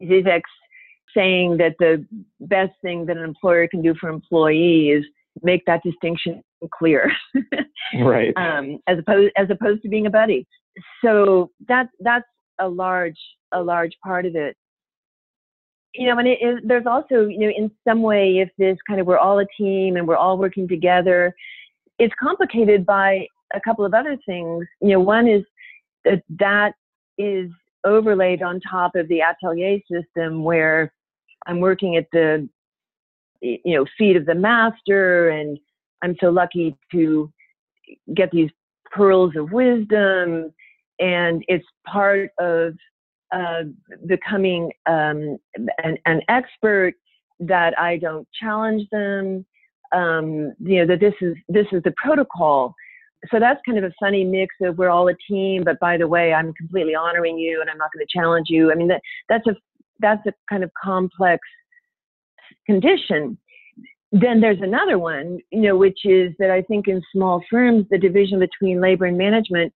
Zizek's 0.03 0.44
saying 1.15 1.58
that 1.58 1.75
the 1.79 2.06
best 2.41 2.74
thing 2.82 3.06
that 3.06 3.15
an 3.15 3.24
employer 3.24 3.68
can 3.70 3.82
do 3.82 3.96
for 3.96 4.10
employees 4.10 5.06
make 5.41 5.65
that 5.65 5.82
distinction 5.82 6.44
clear. 6.74 7.10
right. 8.03 8.34
Um, 8.36 8.79
as 8.88 9.00
opposed, 9.00 9.32
as 9.38 9.48
opposed 9.50 9.82
to 9.84 9.89
being 9.89 10.08
a 10.08 10.12
buddy. 10.12 10.46
So 11.03 11.51
that's, 11.70 11.89
that's 12.01 12.27
a 12.60 12.68
large, 12.68 13.18
a 13.53 13.63
large 13.63 13.94
part 14.03 14.25
of 14.25 14.36
it 14.36 14.58
you 15.93 16.08
know, 16.08 16.17
and 16.17 16.27
it, 16.27 16.38
it, 16.41 16.67
there's 16.67 16.86
also, 16.86 17.25
you 17.25 17.39
know, 17.39 17.50
in 17.50 17.72
some 17.88 18.01
way, 18.01 18.39
if 18.39 18.50
this 18.58 18.77
kind 18.88 19.00
of 19.00 19.08
we're 19.08 19.17
all 19.17 19.39
a 19.39 19.46
team 19.58 19.96
and 19.96 20.08
we're 20.08 20.17
all 20.17 20.38
working 20.38 20.67
together, 20.67 21.34
it's 21.98 22.13
complicated 22.19 22.86
by 22.86 23.27
a 23.53 23.62
couple 23.62 23.86
of 23.86 23.93
other 23.93 24.17
things. 24.25 24.65
You 24.81 24.89
know, 24.89 25.00
one 25.00 25.27
is 25.27 25.43
that 26.05 26.24
that 26.39 26.74
is 27.17 27.50
overlaid 27.84 28.41
on 28.43 28.60
top 28.60 28.96
of 28.96 29.08
the 29.08 29.22
atelier 29.22 29.79
system 29.91 30.43
where 30.43 30.93
I'm 31.48 31.60
working 31.60 31.96
at 31.96 32.08
the, 32.12 32.48
you 33.41 33.75
know, 33.75 33.86
feet 33.98 34.15
of 34.15 34.25
the 34.25 34.36
master 34.36 35.29
and 35.29 35.58
I'm 36.01 36.15
so 36.19 36.29
lucky 36.29 36.77
to 36.91 37.31
get 38.13 38.31
these 38.31 38.50
pearls 38.91 39.36
of 39.36 39.51
wisdom 39.51 40.53
and 41.00 41.43
it's 41.48 41.65
part 41.88 42.31
of 42.39 42.74
uh, 43.31 43.63
becoming 44.07 44.71
um, 44.86 45.38
an, 45.83 45.98
an, 46.05 46.21
expert, 46.29 46.93
that 47.39 47.77
I 47.79 47.98
don't 47.98 48.27
challenge 48.39 48.83
them. 48.91 49.45
Um, 49.91 50.53
you 50.59 50.79
know 50.79 50.88
that 50.88 51.00
this 51.00 51.13
is 51.21 51.36
this 51.48 51.65
is 51.71 51.81
the 51.83 51.93
protocol. 51.98 52.74
So 53.31 53.39
that's 53.39 53.59
kind 53.65 53.77
of 53.77 53.83
a 53.83 53.93
funny 54.00 54.24
mix 54.24 54.55
of 54.62 54.77
we're 54.77 54.89
all 54.89 55.09
a 55.09 55.15
team, 55.27 55.63
but 55.63 55.79
by 55.79 55.98
the 55.98 56.07
way, 56.07 56.33
I'm 56.33 56.53
completely 56.53 56.95
honoring 56.95 57.38
you 57.38 57.59
and 57.59 57.69
I'm 57.69 57.77
not 57.77 57.89
going 57.93 58.05
to 58.05 58.17
challenge 58.19 58.48
you. 58.50 58.71
I 58.71 58.75
mean 58.75 58.88
that 58.89 59.01
that's 59.27 59.45
a 59.48 59.55
that's 60.00 60.25
a 60.25 60.33
kind 60.50 60.63
of 60.63 60.71
complex 60.81 61.41
condition. 62.65 63.38
Then 64.12 64.41
there's 64.41 64.62
another 64.62 64.98
one, 64.98 65.39
you 65.51 65.62
know, 65.62 65.77
which 65.77 66.00
is 66.03 66.33
that 66.39 66.50
I 66.50 66.62
think 66.63 66.88
in 66.88 67.01
small 67.13 67.43
firms 67.50 67.86
the 67.89 67.98
division 67.98 68.39
between 68.39 68.81
labor 68.81 69.05
and 69.05 69.17
management 69.17 69.74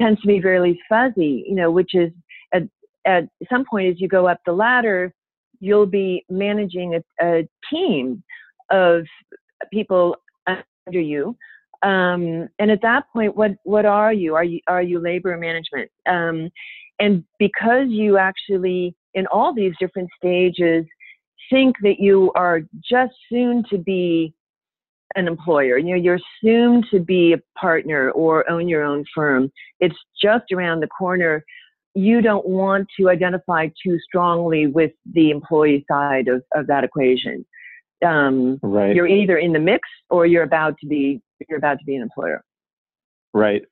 tends 0.00 0.20
to 0.20 0.26
be 0.26 0.40
fairly 0.40 0.78
fuzzy, 0.88 1.44
you 1.46 1.54
know, 1.54 1.70
which 1.70 1.94
is 1.94 2.10
a, 2.54 2.60
at 3.06 3.28
some 3.50 3.64
point 3.64 3.88
as 3.88 4.00
you 4.00 4.08
go 4.08 4.26
up 4.26 4.40
the 4.44 4.52
ladder, 4.52 5.12
you'll 5.60 5.86
be 5.86 6.24
managing 6.28 6.94
a, 6.94 7.24
a 7.24 7.48
team 7.72 8.22
of 8.70 9.04
people 9.72 10.16
under 10.46 11.00
you. 11.00 11.36
Um, 11.82 12.48
and 12.58 12.70
at 12.70 12.82
that 12.82 13.04
point, 13.12 13.36
what 13.36 13.52
what 13.64 13.84
are 13.84 14.12
you? 14.12 14.34
Are 14.34 14.44
you 14.44 14.60
are 14.66 14.82
you 14.82 14.98
labor 14.98 15.36
management? 15.36 15.90
Um, 16.06 16.50
and 16.98 17.24
because 17.38 17.88
you 17.88 18.16
actually 18.16 18.94
in 19.14 19.26
all 19.28 19.54
these 19.54 19.74
different 19.78 20.08
stages 20.16 20.84
think 21.50 21.76
that 21.82 22.00
you 22.00 22.32
are 22.34 22.60
just 22.82 23.12
soon 23.30 23.62
to 23.70 23.78
be 23.78 24.34
an 25.14 25.26
employer. 25.26 25.78
You 25.78 25.96
know, 25.96 26.02
you're 26.02 26.20
soon 26.42 26.82
to 26.90 27.00
be 27.00 27.32
a 27.32 27.58
partner 27.58 28.10
or 28.10 28.48
own 28.50 28.68
your 28.68 28.82
own 28.82 29.04
firm. 29.14 29.50
It's 29.80 29.96
just 30.20 30.52
around 30.52 30.80
the 30.80 30.88
corner. 30.88 31.44
You 31.96 32.20
don't 32.20 32.46
want 32.46 32.88
to 33.00 33.08
identify 33.08 33.68
too 33.82 33.98
strongly 33.98 34.66
with 34.66 34.92
the 35.10 35.30
employee 35.30 35.84
side 35.90 36.28
of, 36.28 36.42
of 36.54 36.66
that 36.66 36.84
equation. 36.84 37.46
Um, 38.04 38.58
right. 38.62 38.94
You're 38.94 39.06
either 39.06 39.38
in 39.38 39.54
the 39.54 39.58
mix 39.58 39.88
or 40.10 40.26
you're 40.26 40.42
about 40.42 40.76
to 40.80 40.86
be 40.86 41.22
you're 41.48 41.58
about 41.58 41.78
to 41.78 41.84
be 41.86 41.96
an 41.96 42.02
employer. 42.02 42.44
Right. 43.32 43.62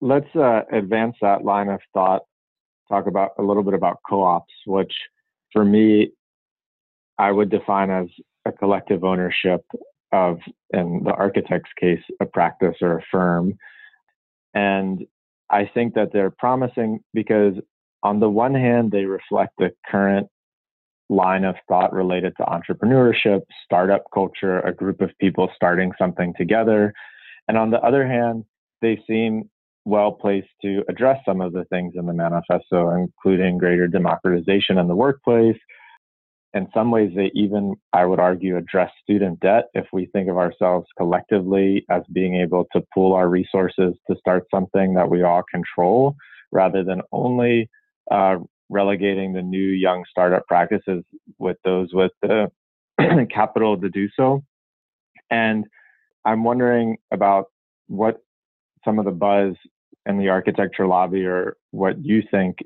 Let's 0.00 0.34
uh, 0.34 0.62
advance 0.72 1.16
that 1.20 1.44
line 1.44 1.68
of 1.68 1.80
thought. 1.92 2.22
Talk 2.88 3.06
about 3.06 3.32
a 3.38 3.42
little 3.42 3.62
bit 3.62 3.74
about 3.74 3.98
co-ops, 4.08 4.52
which 4.66 4.92
for 5.52 5.64
me, 5.64 6.12
I 7.18 7.30
would 7.30 7.50
define 7.50 7.90
as 7.90 8.06
a 8.46 8.52
collective 8.52 9.04
ownership 9.04 9.60
of, 10.12 10.38
in 10.72 11.02
the 11.04 11.12
architect's 11.12 11.70
case, 11.78 12.00
a 12.20 12.26
practice 12.26 12.76
or 12.80 12.98
a 12.98 13.02
firm. 13.10 13.58
And 14.54 15.06
I 15.50 15.68
think 15.72 15.94
that 15.94 16.12
they're 16.12 16.30
promising 16.30 17.00
because, 17.12 17.54
on 18.02 18.20
the 18.20 18.30
one 18.30 18.54
hand, 18.54 18.90
they 18.90 19.04
reflect 19.04 19.54
the 19.58 19.70
current 19.90 20.28
line 21.08 21.44
of 21.44 21.56
thought 21.68 21.92
related 21.92 22.32
to 22.36 22.44
entrepreneurship, 22.44 23.40
startup 23.64 24.04
culture, 24.14 24.60
a 24.60 24.72
group 24.72 25.00
of 25.00 25.10
people 25.20 25.50
starting 25.54 25.92
something 25.98 26.32
together. 26.38 26.94
And 27.48 27.58
on 27.58 27.70
the 27.70 27.80
other 27.80 28.06
hand, 28.06 28.44
they 28.80 29.02
seem 29.06 29.50
well 29.84 30.12
placed 30.12 30.48
to 30.62 30.84
address 30.88 31.18
some 31.24 31.40
of 31.40 31.52
the 31.52 31.64
things 31.64 31.94
in 31.96 32.06
the 32.06 32.12
manifesto, 32.12 32.94
including 32.94 33.58
greater 33.58 33.88
democratization 33.88 34.78
in 34.78 34.86
the 34.86 34.94
workplace, 34.94 35.58
in 36.52 36.66
some 36.74 36.90
ways, 36.90 37.12
they 37.14 37.30
even, 37.34 37.76
I 37.92 38.04
would 38.04 38.18
argue, 38.18 38.56
address 38.56 38.90
student 39.02 39.38
debt 39.40 39.66
if 39.74 39.86
we 39.92 40.06
think 40.06 40.28
of 40.28 40.36
ourselves 40.36 40.86
collectively 40.96 41.84
as 41.90 42.02
being 42.12 42.34
able 42.34 42.66
to 42.72 42.82
pool 42.92 43.14
our 43.14 43.28
resources 43.28 43.94
to 44.08 44.16
start 44.18 44.46
something 44.52 44.94
that 44.94 45.08
we 45.08 45.22
all 45.22 45.42
control 45.48 46.16
rather 46.50 46.82
than 46.82 47.02
only 47.12 47.70
uh, 48.10 48.36
relegating 48.68 49.32
the 49.32 49.42
new 49.42 49.68
young 49.68 50.04
startup 50.10 50.44
practices 50.48 51.04
with 51.38 51.56
those 51.64 51.88
with 51.92 52.12
the 52.22 52.50
capital 53.32 53.80
to 53.80 53.88
do 53.88 54.08
so. 54.16 54.42
And 55.30 55.66
I'm 56.24 56.42
wondering 56.42 56.96
about 57.12 57.46
what 57.86 58.18
some 58.84 58.98
of 58.98 59.04
the 59.04 59.12
buzz 59.12 59.54
in 60.06 60.18
the 60.18 60.28
architecture 60.28 60.86
lobby 60.86 61.24
or 61.24 61.56
what 61.70 62.04
you 62.04 62.22
think 62.30 62.58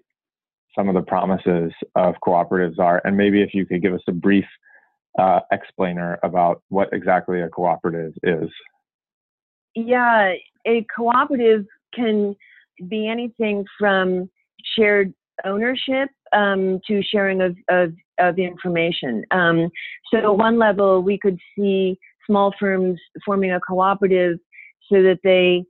some 0.76 0.88
of 0.88 0.94
the 0.94 1.02
promises 1.02 1.72
of 1.94 2.14
cooperatives 2.26 2.78
are, 2.78 3.00
and 3.04 3.16
maybe 3.16 3.42
if 3.42 3.54
you 3.54 3.66
could 3.66 3.82
give 3.82 3.94
us 3.94 4.02
a 4.08 4.12
brief 4.12 4.44
uh, 5.18 5.40
explainer 5.52 6.18
about 6.22 6.62
what 6.68 6.88
exactly 6.92 7.40
a 7.40 7.48
cooperative 7.48 8.12
is. 8.22 8.50
Yeah, 9.74 10.32
a 10.66 10.86
cooperative 10.94 11.64
can 11.94 12.34
be 12.88 13.08
anything 13.08 13.64
from 13.78 14.30
shared 14.76 15.12
ownership 15.44 16.08
um, 16.32 16.80
to 16.86 17.02
sharing 17.02 17.40
of, 17.40 17.56
of, 17.68 17.92
of 18.18 18.38
information. 18.38 19.24
Um, 19.30 19.68
so, 20.10 20.18
at 20.18 20.36
one 20.36 20.58
level, 20.58 21.02
we 21.02 21.18
could 21.18 21.38
see 21.56 21.98
small 22.26 22.54
firms 22.58 22.98
forming 23.24 23.52
a 23.52 23.60
cooperative 23.60 24.38
so 24.90 25.02
that 25.02 25.20
they 25.22 25.64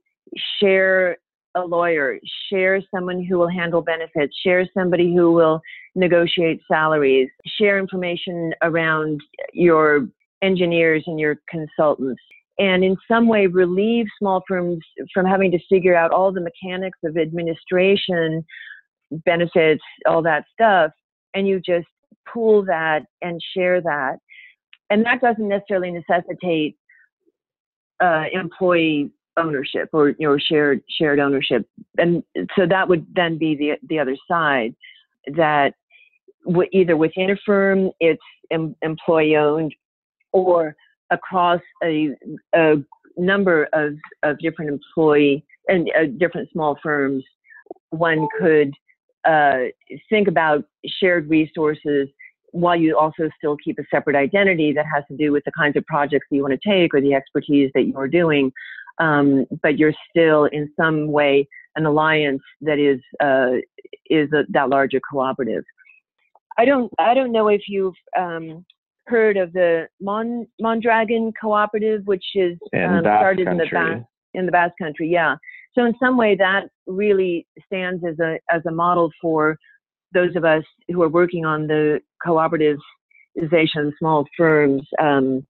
share 0.61 1.19
a 1.55 1.61
lawyer, 1.61 2.19
share 2.51 2.81
someone 2.95 3.25
who 3.25 3.39
will 3.39 3.49
handle 3.49 3.81
benefits, 3.81 4.37
share 4.45 4.69
somebody 4.75 5.15
who 5.15 5.33
will 5.33 5.61
negotiate 5.95 6.61
salaries, 6.71 7.29
share 7.47 7.79
information 7.79 8.53
around 8.63 9.21
your 9.53 10.07
engineers 10.43 11.05
and 11.07 11.19
your 11.19 11.37
consultants, 11.49 12.21
and 12.59 12.85
in 12.85 12.97
some 13.09 13.27
way 13.29 13.47
relieve 13.47 14.07
small 14.19 14.43
firms 14.47 14.79
from 15.13 15.27
having 15.27 15.51
to 15.51 15.59
figure 15.69 15.97
out 15.97 16.11
all 16.11 16.33
the 16.33 16.41
mechanics 16.41 16.99
of 17.05 17.17
administration, 17.17 18.45
benefits, 19.25 19.83
all 20.07 20.23
that 20.23 20.45
stuff, 20.53 20.91
and 21.35 21.47
you 21.47 21.61
just 21.61 21.87
pool 22.33 22.65
that 22.65 23.03
and 23.23 23.41
share 23.57 23.81
that. 23.81 24.17
And 24.91 25.05
that 25.05 25.21
doesn't 25.21 25.49
necessarily 25.49 25.91
necessitate 25.91 26.77
uh, 28.03 28.25
employee 28.33 29.11
ownership 29.37 29.89
or 29.93 30.11
you 30.11 30.29
know 30.29 30.39
shared 30.39 30.83
shared 30.89 31.19
ownership. 31.19 31.67
And 31.99 32.23
so 32.57 32.67
that 32.67 32.89
would 32.89 33.07
then 33.15 33.39
be 33.39 33.55
the 33.55 33.73
the 33.89 33.99
other 33.99 34.17
side 34.29 34.75
that 35.37 35.75
w- 36.47 36.69
either 36.73 36.97
within 36.97 37.31
a 37.31 37.37
firm 37.45 37.91
it's 38.01 38.23
em- 38.51 38.77
employee 38.83 39.37
owned 39.37 39.75
or 40.33 40.77
across 41.11 41.61
a, 41.83 42.11
a 42.55 42.75
number 43.17 43.69
of, 43.73 43.95
of 44.23 44.39
different 44.41 44.71
employee 44.71 45.45
and 45.69 45.91
uh, 45.99 46.07
different 46.19 46.51
small 46.53 46.77
firms 46.83 47.25
one 47.91 48.27
could 48.39 48.73
uh, 49.25 49.65
think 50.11 50.29
about 50.29 50.65
shared 51.01 51.29
resources 51.31 52.09
while 52.51 52.77
you 52.77 52.97
also 52.97 53.29
still 53.37 53.57
keep 53.57 53.79
a 53.79 53.83
separate 53.91 54.15
identity 54.15 54.73
that 54.73 54.85
has 54.93 55.03
to 55.09 55.17
do 55.17 55.33
with 55.33 55.45
the 55.45 55.53
kinds 55.57 55.77
of 55.77 55.85
projects 55.87 56.27
that 56.31 56.37
you 56.37 56.43
want 56.43 56.53
to 56.61 56.69
take 56.69 56.95
or 56.95 57.01
the 57.01 57.15
expertise 57.15 57.71
that 57.75 57.87
you're 57.87 58.09
doing 58.09 58.53
um, 58.99 59.47
but 59.63 59.79
you're 59.79 59.95
still 60.11 60.45
in 60.47 60.71
some 60.79 61.11
way 61.11 61.49
an 61.77 61.87
alliance 61.87 62.43
that 62.61 62.79
is 62.79 63.01
uh, 63.23 63.59
is 64.09 64.33
a, 64.33 64.45
that 64.51 64.69
larger 64.69 65.01
cooperative. 65.11 65.65
I 66.59 66.65
don't 66.65 66.93
I 66.99 67.15
don't 67.15 67.33
know 67.33 67.49
if 67.49 67.63
you've 67.69 67.95
um, 68.19 68.65
heard 69.07 69.37
of 69.37 69.53
the 69.53 69.89
Mon 70.01 70.47
Mondragon 70.61 71.33
Cooperative, 71.41 72.03
which 72.05 72.25
is 72.35 72.57
um, 72.77 73.01
started 73.01 73.49
in 73.49 73.57
the 73.57 73.67
Basque 73.71 74.05
in 74.35 74.47
the 74.47 74.53
Basque 74.53 74.75
Country. 74.81 75.09
Yeah. 75.09 75.37
So 75.75 75.85
in 75.85 75.95
some 76.01 76.17
way, 76.17 76.37
that 76.37 76.69
really 76.87 77.47
stands 77.67 78.05
as 78.09 78.19
a 78.21 78.39
as 78.51 78.63
a 78.67 78.71
model 78.71 79.11
for 79.21 79.57
those 80.13 80.37
of 80.37 80.45
us 80.45 80.63
who 80.89 81.03
are 81.03 81.09
working 81.09 81.45
on 81.45 81.67
the 81.67 82.01
cooperativization 82.25 82.79
of 83.89 83.93
small 83.99 84.25
firms. 84.37 84.83
Um, 85.01 85.45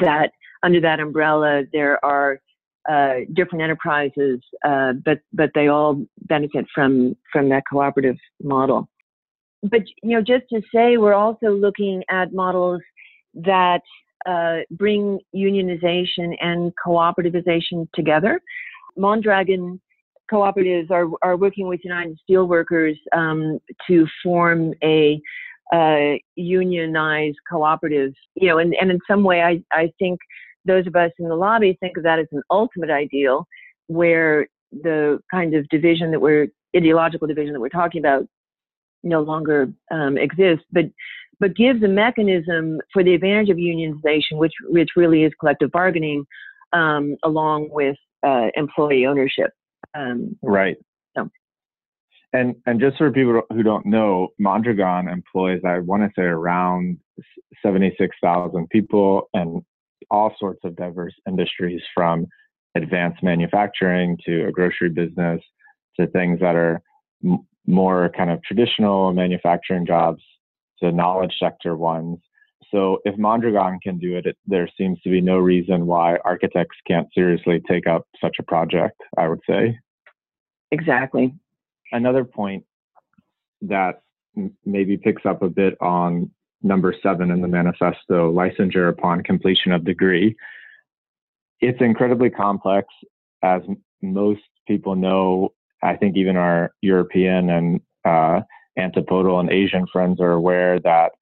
that 0.00 0.30
under 0.62 0.80
that 0.80 1.00
umbrella, 1.00 1.62
there 1.72 2.04
are 2.04 2.40
uh, 2.88 3.14
different 3.34 3.62
enterprises, 3.62 4.40
uh, 4.64 4.92
but 5.04 5.18
but 5.32 5.50
they 5.54 5.68
all 5.68 6.04
benefit 6.22 6.66
from 6.74 7.16
from 7.32 7.48
that 7.48 7.64
cooperative 7.70 8.16
model. 8.42 8.88
But 9.62 9.82
you 10.02 10.16
know, 10.16 10.22
just 10.22 10.44
to 10.50 10.62
say, 10.74 10.96
we're 10.96 11.14
also 11.14 11.50
looking 11.50 12.02
at 12.10 12.32
models 12.32 12.82
that 13.34 13.82
uh, 14.26 14.58
bring 14.70 15.20
unionization 15.34 16.36
and 16.40 16.72
cooperativization 16.84 17.88
together. 17.94 18.40
Mondragon 18.96 19.80
cooperatives 20.30 20.90
are 20.90 21.08
are 21.22 21.36
working 21.36 21.68
with 21.68 21.80
United 21.84 22.18
Steelworkers 22.28 22.96
um, 23.12 23.58
to 23.86 24.06
form 24.22 24.74
a 24.82 25.20
uh, 25.72 26.18
unionized 26.36 27.38
cooperative. 27.50 28.12
You 28.34 28.48
know, 28.48 28.58
and, 28.58 28.74
and 28.80 28.90
in 28.90 29.00
some 29.08 29.24
way, 29.24 29.42
I 29.42 29.62
I 29.72 29.92
think 29.98 30.20
those 30.66 30.86
of 30.86 30.96
us 30.96 31.10
in 31.18 31.28
the 31.28 31.34
lobby 31.34 31.76
think 31.80 31.96
of 31.96 32.02
that 32.02 32.18
as 32.18 32.26
an 32.32 32.42
ultimate 32.50 32.90
ideal 32.90 33.46
where 33.86 34.46
the 34.72 35.18
kind 35.30 35.54
of 35.54 35.68
division 35.68 36.10
that 36.10 36.20
we're 36.20 36.48
ideological 36.76 37.26
division 37.26 37.52
that 37.52 37.60
we're 37.60 37.68
talking 37.68 38.00
about 38.00 38.26
no 39.02 39.22
longer 39.22 39.72
um, 39.90 40.18
exists 40.18 40.64
but 40.72 40.84
but 41.38 41.54
gives 41.54 41.82
a 41.82 41.88
mechanism 41.88 42.80
for 42.92 43.04
the 43.04 43.14
advantage 43.14 43.48
of 43.48 43.56
unionization 43.56 44.32
which 44.32 44.52
which 44.68 44.90
really 44.96 45.24
is 45.24 45.32
collective 45.38 45.70
bargaining 45.70 46.24
um, 46.72 47.16
along 47.22 47.68
with 47.70 47.96
uh, 48.26 48.48
employee 48.54 49.06
ownership 49.06 49.50
um, 49.96 50.36
right 50.42 50.76
so. 51.16 51.28
and 52.32 52.56
and 52.66 52.80
just 52.80 52.96
for 52.98 53.10
people 53.10 53.42
who 53.50 53.62
don't 53.62 53.86
know 53.86 54.28
mondragon 54.38 55.08
employs 55.08 55.60
i 55.64 55.78
want 55.78 56.02
to 56.02 56.10
say 56.16 56.24
around 56.24 56.98
76000 57.62 58.68
people 58.68 59.28
and 59.32 59.62
all 60.10 60.34
sorts 60.38 60.60
of 60.64 60.76
diverse 60.76 61.14
industries 61.26 61.82
from 61.94 62.26
advanced 62.74 63.22
manufacturing 63.22 64.18
to 64.26 64.46
a 64.46 64.52
grocery 64.52 64.90
business 64.90 65.40
to 65.98 66.06
things 66.08 66.38
that 66.40 66.54
are 66.54 66.80
m- 67.24 67.46
more 67.66 68.10
kind 68.16 68.30
of 68.30 68.42
traditional 68.42 69.12
manufacturing 69.12 69.86
jobs 69.86 70.22
to 70.82 70.92
knowledge 70.92 71.34
sector 71.40 71.76
ones. 71.76 72.18
So 72.70 72.98
if 73.04 73.16
Mondragon 73.16 73.78
can 73.82 73.98
do 73.98 74.16
it, 74.16 74.26
it, 74.26 74.36
there 74.46 74.68
seems 74.76 75.00
to 75.02 75.10
be 75.10 75.20
no 75.20 75.38
reason 75.38 75.86
why 75.86 76.18
architects 76.24 76.76
can't 76.86 77.08
seriously 77.14 77.62
take 77.68 77.86
up 77.86 78.06
such 78.20 78.36
a 78.38 78.42
project, 78.42 79.00
I 79.16 79.28
would 79.28 79.40
say. 79.48 79.78
Exactly. 80.70 81.34
Another 81.92 82.24
point 82.24 82.64
that 83.62 84.02
m- 84.36 84.56
maybe 84.64 84.96
picks 84.96 85.24
up 85.24 85.42
a 85.42 85.48
bit 85.48 85.76
on 85.80 86.30
number 86.62 86.94
seven 87.02 87.30
in 87.30 87.40
the 87.40 87.48
manifesto, 87.48 88.32
licensure 88.32 88.88
upon 88.88 89.22
completion 89.22 89.72
of 89.72 89.84
degree. 89.84 90.34
It's 91.60 91.80
incredibly 91.80 92.30
complex, 92.30 92.88
as 93.42 93.62
most 94.02 94.42
people 94.66 94.94
know. 94.94 95.52
I 95.82 95.96
think 95.96 96.16
even 96.16 96.36
our 96.36 96.72
European 96.82 97.50
and 97.50 97.80
uh, 98.04 98.40
antipodal 98.76 99.40
and 99.40 99.50
Asian 99.50 99.86
friends 99.92 100.20
are 100.20 100.32
aware 100.32 100.80
that 100.80 101.12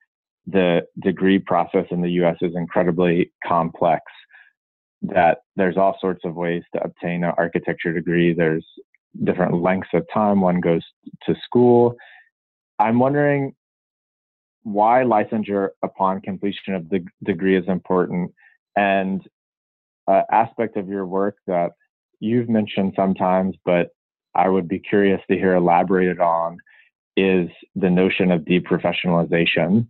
the 0.46 0.82
degree 1.02 1.38
process 1.38 1.86
in 1.90 2.02
the 2.02 2.10
US 2.22 2.36
is 2.40 2.54
incredibly 2.54 3.32
complex, 3.46 4.02
that 5.02 5.38
there's 5.56 5.76
all 5.76 5.96
sorts 6.00 6.24
of 6.24 6.34
ways 6.34 6.62
to 6.74 6.82
obtain 6.82 7.24
an 7.24 7.32
architecture 7.38 7.92
degree. 7.92 8.34
There's 8.34 8.66
different 9.22 9.62
lengths 9.62 9.90
of 9.94 10.06
time 10.12 10.40
one 10.40 10.60
goes 10.60 10.82
to 11.26 11.34
school. 11.44 11.96
I'm 12.78 12.98
wondering 12.98 13.54
why 14.64 15.02
licensure 15.04 15.70
upon 15.82 16.20
completion 16.20 16.74
of 16.74 16.88
the 16.88 17.04
degree 17.22 17.56
is 17.56 17.68
important 17.68 18.32
and 18.76 19.22
uh, 20.08 20.22
aspect 20.30 20.76
of 20.76 20.88
your 20.88 21.06
work 21.06 21.36
that 21.46 21.72
you've 22.20 22.48
mentioned 22.48 22.94
sometimes, 22.96 23.54
but 23.64 23.90
I 24.34 24.48
would 24.48 24.66
be 24.66 24.78
curious 24.78 25.20
to 25.30 25.36
hear 25.36 25.54
elaborated 25.54 26.18
on 26.18 26.58
is 27.16 27.48
the 27.76 27.90
notion 27.90 28.32
of 28.32 28.42
deprofessionalization. 28.42 29.86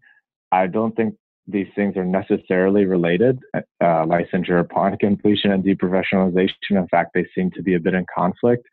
I 0.52 0.66
don't 0.66 0.94
think 0.94 1.14
these 1.46 1.68
things 1.74 1.96
are 1.96 2.04
necessarily 2.04 2.84
related, 2.84 3.38
uh, 3.54 3.60
licensure 3.80 4.60
upon 4.60 4.96
completion 4.98 5.52
and 5.52 5.64
deprofessionalization. 5.64 6.52
In 6.70 6.88
fact, 6.88 7.10
they 7.14 7.26
seem 7.34 7.50
to 7.52 7.62
be 7.62 7.74
a 7.74 7.80
bit 7.80 7.94
in 7.94 8.06
conflict. 8.14 8.66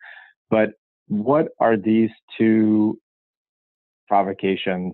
But 0.50 0.72
what 1.08 1.50
are 1.60 1.78
these 1.78 2.10
two 2.38 3.00
provocations 4.08 4.94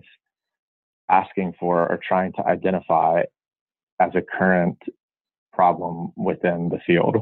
asking 1.10 1.54
for 1.58 1.90
or 1.90 1.98
trying 2.06 2.32
to 2.34 2.46
identify 2.46 3.22
as 4.00 4.10
a 4.14 4.22
current 4.22 4.78
problem 5.52 6.12
within 6.16 6.68
the 6.68 6.78
field? 6.86 7.16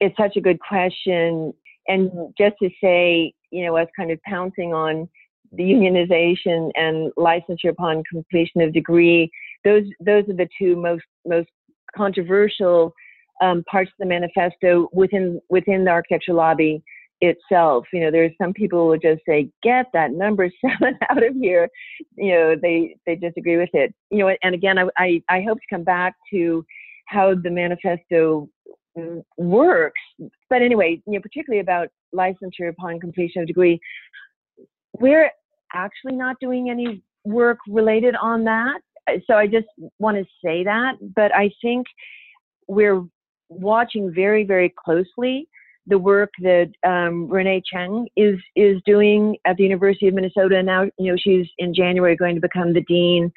It's 0.00 0.16
such 0.16 0.36
a 0.36 0.40
good 0.40 0.58
question. 0.60 1.52
And 1.88 2.10
just 2.36 2.56
to 2.62 2.70
say, 2.82 3.34
you 3.50 3.64
know, 3.64 3.76
us 3.76 3.88
kind 3.96 4.10
of 4.10 4.20
pouncing 4.22 4.72
on 4.72 5.08
the 5.52 5.64
unionization 5.64 6.70
and 6.76 7.12
licensure 7.18 7.70
upon 7.70 8.02
completion 8.10 8.60
of 8.60 8.72
degree, 8.72 9.30
those 9.64 9.84
those 10.00 10.28
are 10.28 10.34
the 10.36 10.48
two 10.58 10.76
most 10.76 11.04
most 11.26 11.48
controversial 11.96 12.94
um, 13.40 13.64
parts 13.64 13.90
of 13.90 13.96
the 13.98 14.06
manifesto 14.06 14.88
within 14.92 15.40
within 15.48 15.84
the 15.84 15.90
architecture 15.90 16.32
lobby 16.32 16.82
itself. 17.20 17.86
You 17.92 18.00
know, 18.00 18.10
there's 18.10 18.32
some 18.40 18.52
people 18.52 18.90
who 18.90 18.98
just 18.98 19.22
say, 19.26 19.50
"Get 19.62 19.86
that 19.92 20.12
number 20.12 20.50
seven 20.60 20.98
out 21.08 21.22
of 21.22 21.34
here." 21.34 21.68
You 22.16 22.32
know, 22.32 22.56
they 22.60 22.96
they 23.06 23.16
disagree 23.16 23.56
with 23.56 23.70
it. 23.72 23.94
You 24.10 24.18
know, 24.18 24.36
and 24.42 24.54
again, 24.54 24.78
I 24.78 24.88
I, 24.98 25.22
I 25.28 25.42
hope 25.42 25.58
to 25.58 25.74
come 25.74 25.84
back 25.84 26.14
to 26.32 26.64
how 27.06 27.34
the 27.34 27.50
manifesto 27.50 28.48
works. 29.36 30.00
But 30.48 30.62
anyway, 30.62 31.02
you 31.06 31.14
know, 31.14 31.20
particularly 31.20 31.60
about 31.60 31.88
licensure 32.14 32.68
upon 32.68 33.00
completion 33.00 33.42
of 33.42 33.46
degree, 33.46 33.80
we're 34.98 35.30
actually 35.72 36.16
not 36.16 36.36
doing 36.40 36.70
any 36.70 37.02
work 37.24 37.58
related 37.68 38.14
on 38.16 38.44
that. 38.44 38.80
So 39.26 39.34
I 39.34 39.46
just 39.46 39.66
want 39.98 40.16
to 40.16 40.24
say 40.44 40.64
that. 40.64 40.94
But 41.14 41.34
I 41.34 41.50
think 41.62 41.86
we're 42.68 43.04
watching 43.48 44.12
very, 44.12 44.44
very 44.44 44.72
closely 44.84 45.48
the 45.90 45.98
work 45.98 46.30
that 46.40 46.70
um, 46.86 47.28
Renee 47.28 47.62
Cheng 47.70 48.08
is 48.16 48.38
is 48.56 48.80
doing 48.86 49.36
at 49.44 49.56
the 49.56 49.64
University 49.64 50.08
of 50.08 50.14
Minnesota. 50.14 50.62
Now, 50.62 50.84
you 50.98 51.12
know, 51.12 51.16
she's 51.18 51.46
in 51.58 51.74
January 51.74 52.16
going 52.16 52.36
to 52.36 52.40
become 52.40 52.72
the 52.72 52.82
dean 52.82 53.30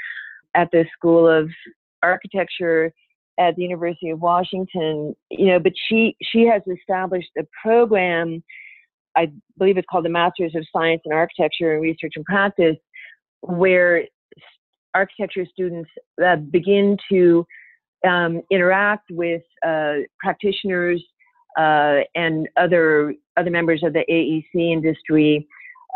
at 0.55 0.69
the 0.71 0.85
School 0.95 1.27
of 1.27 1.49
Architecture 2.01 2.93
at 3.39 3.55
the 3.55 3.63
University 3.63 4.11
of 4.11 4.21
Washington. 4.21 5.15
You 5.29 5.47
know, 5.47 5.59
but 5.59 5.73
she 5.89 6.15
she 6.21 6.45
has 6.45 6.61
established 6.71 7.31
a 7.37 7.43
program. 7.61 8.43
I 9.17 9.31
believe 9.57 9.77
it's 9.77 9.87
called 9.91 10.05
the 10.05 10.09
Masters 10.09 10.53
of 10.55 10.65
Science 10.71 11.01
in 11.05 11.11
Architecture 11.11 11.73
and 11.73 11.81
Research 11.81 12.13
and 12.15 12.25
Practice, 12.25 12.77
where 13.41 14.05
architecture 14.93 15.45
students 15.51 15.89
uh, 16.23 16.35
begin 16.35 16.97
to 17.11 17.45
um, 18.07 18.41
interact 18.51 19.09
with 19.11 19.41
uh, 19.65 19.95
practitioners 20.19 21.03
uh, 21.57 21.99
and 22.15 22.47
other 22.57 23.13
other 23.37 23.51
members 23.51 23.81
of 23.83 23.93
the 23.93 24.03
AEC 24.09 24.71
industry, 24.71 25.47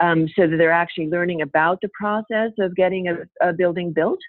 um, 0.02 0.28
so 0.36 0.48
that 0.48 0.58
they're 0.58 0.72
actually 0.72 1.08
learning 1.08 1.41
about 1.41 1.80
the 1.82 1.89
process 2.00 2.52
of 2.60 2.76
getting 2.76 3.08
a, 3.08 3.48
a, 3.48 3.54
building 3.54 3.91
built, 3.93 4.20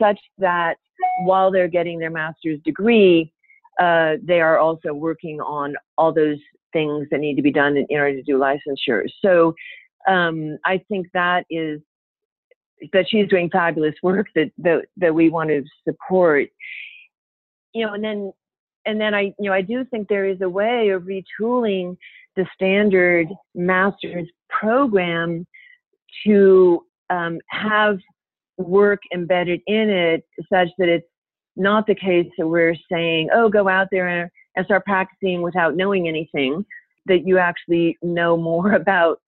such 0.00 0.18
that 0.38 0.76
while 1.24 1.50
they're 1.50 1.68
getting 1.68 1.98
their 1.98 2.10
master's 2.10 2.60
degree, 2.64 3.32
uh, 3.80 4.14
they 4.22 4.40
are 4.40 4.58
also 4.58 4.92
working 4.92 5.40
on 5.40 5.74
all 5.96 6.12
those 6.12 6.38
things 6.72 7.06
that 7.10 7.20
need 7.20 7.36
to 7.36 7.42
be 7.42 7.52
done 7.52 7.76
in, 7.76 7.86
order 7.90 8.16
to 8.16 8.22
do 8.22 8.38
licensure. 8.38 9.04
So 9.22 9.54
um, 10.06 10.58
I 10.64 10.80
think 10.88 11.06
that 11.14 11.44
is 11.50 11.80
that 12.92 13.06
she's 13.08 13.28
doing 13.28 13.50
fabulous 13.50 13.94
work 14.02 14.26
that, 14.34 14.50
that 14.58 14.82
that 14.96 15.14
we 15.14 15.30
want 15.30 15.50
to 15.50 15.62
support. 15.84 16.48
You 17.74 17.86
know, 17.86 17.94
and 17.94 18.02
then 18.02 18.32
and 18.88 18.98
then 18.98 19.14
I, 19.14 19.34
you 19.38 19.50
know, 19.50 19.52
I 19.52 19.60
do 19.60 19.84
think 19.84 20.08
there 20.08 20.24
is 20.24 20.40
a 20.40 20.48
way 20.48 20.88
of 20.88 21.02
retooling 21.02 21.98
the 22.36 22.46
standard 22.54 23.28
master's 23.54 24.26
program 24.48 25.46
to 26.26 26.82
um, 27.10 27.38
have 27.48 27.98
work 28.56 29.00
embedded 29.12 29.60
in 29.66 29.90
it 29.90 30.24
such 30.50 30.68
that 30.78 30.88
it's 30.88 31.06
not 31.54 31.86
the 31.86 31.94
case 31.94 32.30
that 32.38 32.48
we're 32.48 32.74
saying, 32.90 33.28
oh, 33.34 33.50
go 33.50 33.68
out 33.68 33.88
there 33.90 34.30
and 34.56 34.64
start 34.64 34.86
practicing 34.86 35.42
without 35.42 35.76
knowing 35.76 36.08
anything, 36.08 36.64
that 37.04 37.26
you 37.26 37.36
actually 37.38 37.98
know 38.00 38.38
more 38.38 38.72
about 38.82 39.20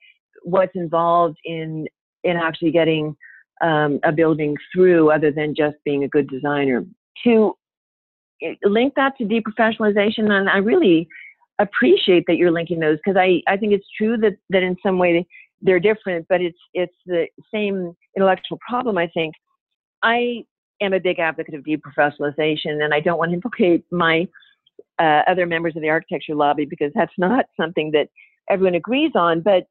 what's 0.43 0.75
involved 0.75 1.37
in 1.45 1.87
in 2.25 2.37
actually 2.39 2.71
getting 2.71 3.15
um, 3.61 4.01
a 4.05 4.13
building 4.13 4.57
through 4.73 5.11
other 5.11 5.31
than 5.31 5.55
just 5.55 5.77
being 5.85 6.05
a 6.05 6.09
good 6.09 6.29
designer. 6.31 6.87
To 7.25 7.55
link 8.65 8.95
that 8.97 9.17
to 9.19 9.25
deprofessionalization, 9.25 10.31
and 10.31 10.49
I 10.49 10.59
really 10.59 11.09
appreciate 11.59 12.25
that 12.27 12.37
you're 12.37 12.51
linking 12.51 12.81
those 12.81 12.99
because 13.05 13.19
I, 13.19 13.43
I 13.47 13.57
think 13.57 13.73
it's 13.73 13.87
true 13.97 14.17
that, 14.19 14.37
that 14.49 14.63
in 14.63 14.77
some 14.83 14.99
way 14.99 15.27
they're 15.63 15.81
different, 15.81 16.27
but 16.29 16.41
it's 16.41 16.59
it's 16.73 16.95
the 17.07 17.27
same 17.53 17.95
intellectual 18.17 18.59
problem. 18.67 18.97
I 18.97 19.09
think 19.09 19.35
I 20.03 20.45
am 20.81 20.95
a 20.95 21.01
big 21.01 21.19
advocate 21.19 21.55
of 21.55 21.65
deprofessionalization, 21.65 22.83
and 22.83 22.95
I 22.95 23.01
don't 23.01 23.19
want 23.19 23.31
to 23.31 23.35
implicate 23.35 23.85
my 23.91 24.27
uh, 24.99 25.23
other 25.27 25.47
members 25.47 25.77
of 25.77 25.83
the 25.83 25.89
architecture 25.89 26.35
lobby 26.35 26.65
because 26.65 26.93
that's 26.95 27.13
not 27.19 27.45
something 27.59 27.91
that 27.93 28.09
everyone 28.49 28.75
agrees 28.75 29.13
on. 29.15 29.41
But 29.41 29.65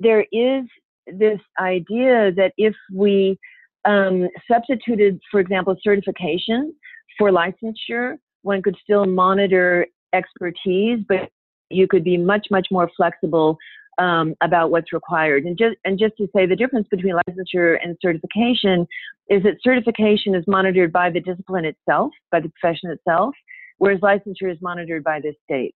there 0.00 0.26
is 0.32 0.64
this 1.06 1.40
idea 1.60 2.32
that 2.32 2.52
if 2.56 2.74
we 2.92 3.38
um, 3.84 4.28
substituted, 4.50 5.20
for 5.30 5.40
example, 5.40 5.76
certification 5.82 6.74
for 7.16 7.30
licensure, 7.30 8.16
one 8.42 8.62
could 8.62 8.76
still 8.82 9.06
monitor 9.06 9.86
expertise, 10.12 11.00
but 11.08 11.30
you 11.70 11.86
could 11.86 12.04
be 12.04 12.16
much, 12.16 12.48
much 12.50 12.68
more 12.70 12.90
flexible 12.96 13.58
um, 13.98 14.34
about 14.40 14.70
what's 14.70 14.92
required. 14.92 15.44
And 15.44 15.58
just 15.58 15.76
and 15.84 15.98
just 15.98 16.16
to 16.18 16.28
say 16.34 16.46
the 16.46 16.56
difference 16.56 16.86
between 16.90 17.14
licensure 17.14 17.78
and 17.82 17.96
certification 18.00 18.86
is 19.28 19.42
that 19.42 19.56
certification 19.62 20.34
is 20.34 20.44
monitored 20.46 20.92
by 20.92 21.10
the 21.10 21.20
discipline 21.20 21.64
itself, 21.64 22.12
by 22.30 22.40
the 22.40 22.50
profession 22.60 22.90
itself, 22.90 23.34
whereas 23.78 24.00
licensure 24.00 24.50
is 24.50 24.58
monitored 24.62 25.04
by 25.04 25.20
the 25.20 25.34
state. 25.44 25.74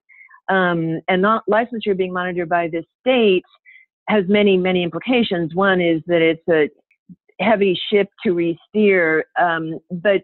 Um, 0.49 1.01
and 1.09 1.23
not 1.23 1.45
licensure 1.51 1.97
being 1.97 2.13
monitored 2.13 2.49
by 2.49 2.69
the 2.69 2.83
state 3.01 3.45
has 4.09 4.25
many, 4.29 4.57
many 4.57 4.83
implications. 4.83 5.55
One 5.55 5.81
is 5.81 6.03
that 6.07 6.21
it's 6.21 6.49
a 6.49 6.71
heavy 7.43 7.79
ship 7.91 8.09
to 8.25 8.33
re-steer, 8.33 9.25
um, 9.41 9.79
but 9.91 10.23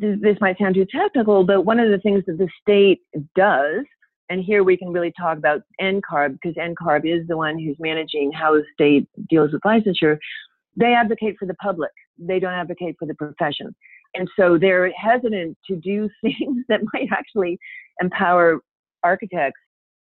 this, 0.00 0.36
might 0.40 0.58
sound 0.58 0.74
too 0.74 0.86
technical, 0.86 1.44
but 1.44 1.64
one 1.64 1.78
of 1.78 1.90
the 1.90 1.98
things 1.98 2.24
that 2.26 2.38
the 2.38 2.48
state 2.60 3.00
does, 3.36 3.84
and 4.30 4.42
here 4.42 4.64
we 4.64 4.76
can 4.76 4.92
really 4.92 5.12
talk 5.18 5.36
about 5.36 5.62
NCARB 5.80 6.38
because 6.40 6.56
NCARB 6.56 7.20
is 7.20 7.26
the 7.28 7.36
one 7.36 7.58
who's 7.58 7.76
managing 7.78 8.32
how 8.32 8.54
the 8.54 8.64
state 8.72 9.06
deals 9.28 9.52
with 9.52 9.62
licensure. 9.62 10.18
They 10.76 10.94
advocate 10.94 11.36
for 11.38 11.46
the 11.46 11.54
public. 11.54 11.90
They 12.18 12.38
don't 12.38 12.54
advocate 12.54 12.96
for 12.98 13.06
the 13.06 13.14
profession. 13.14 13.74
And 14.14 14.28
so 14.38 14.58
they're 14.58 14.90
hesitant 14.92 15.58
to 15.66 15.76
do 15.76 16.08
things 16.22 16.64
that 16.68 16.80
might 16.92 17.08
actually 17.12 17.58
empower 18.00 18.60
architects. 19.02 19.60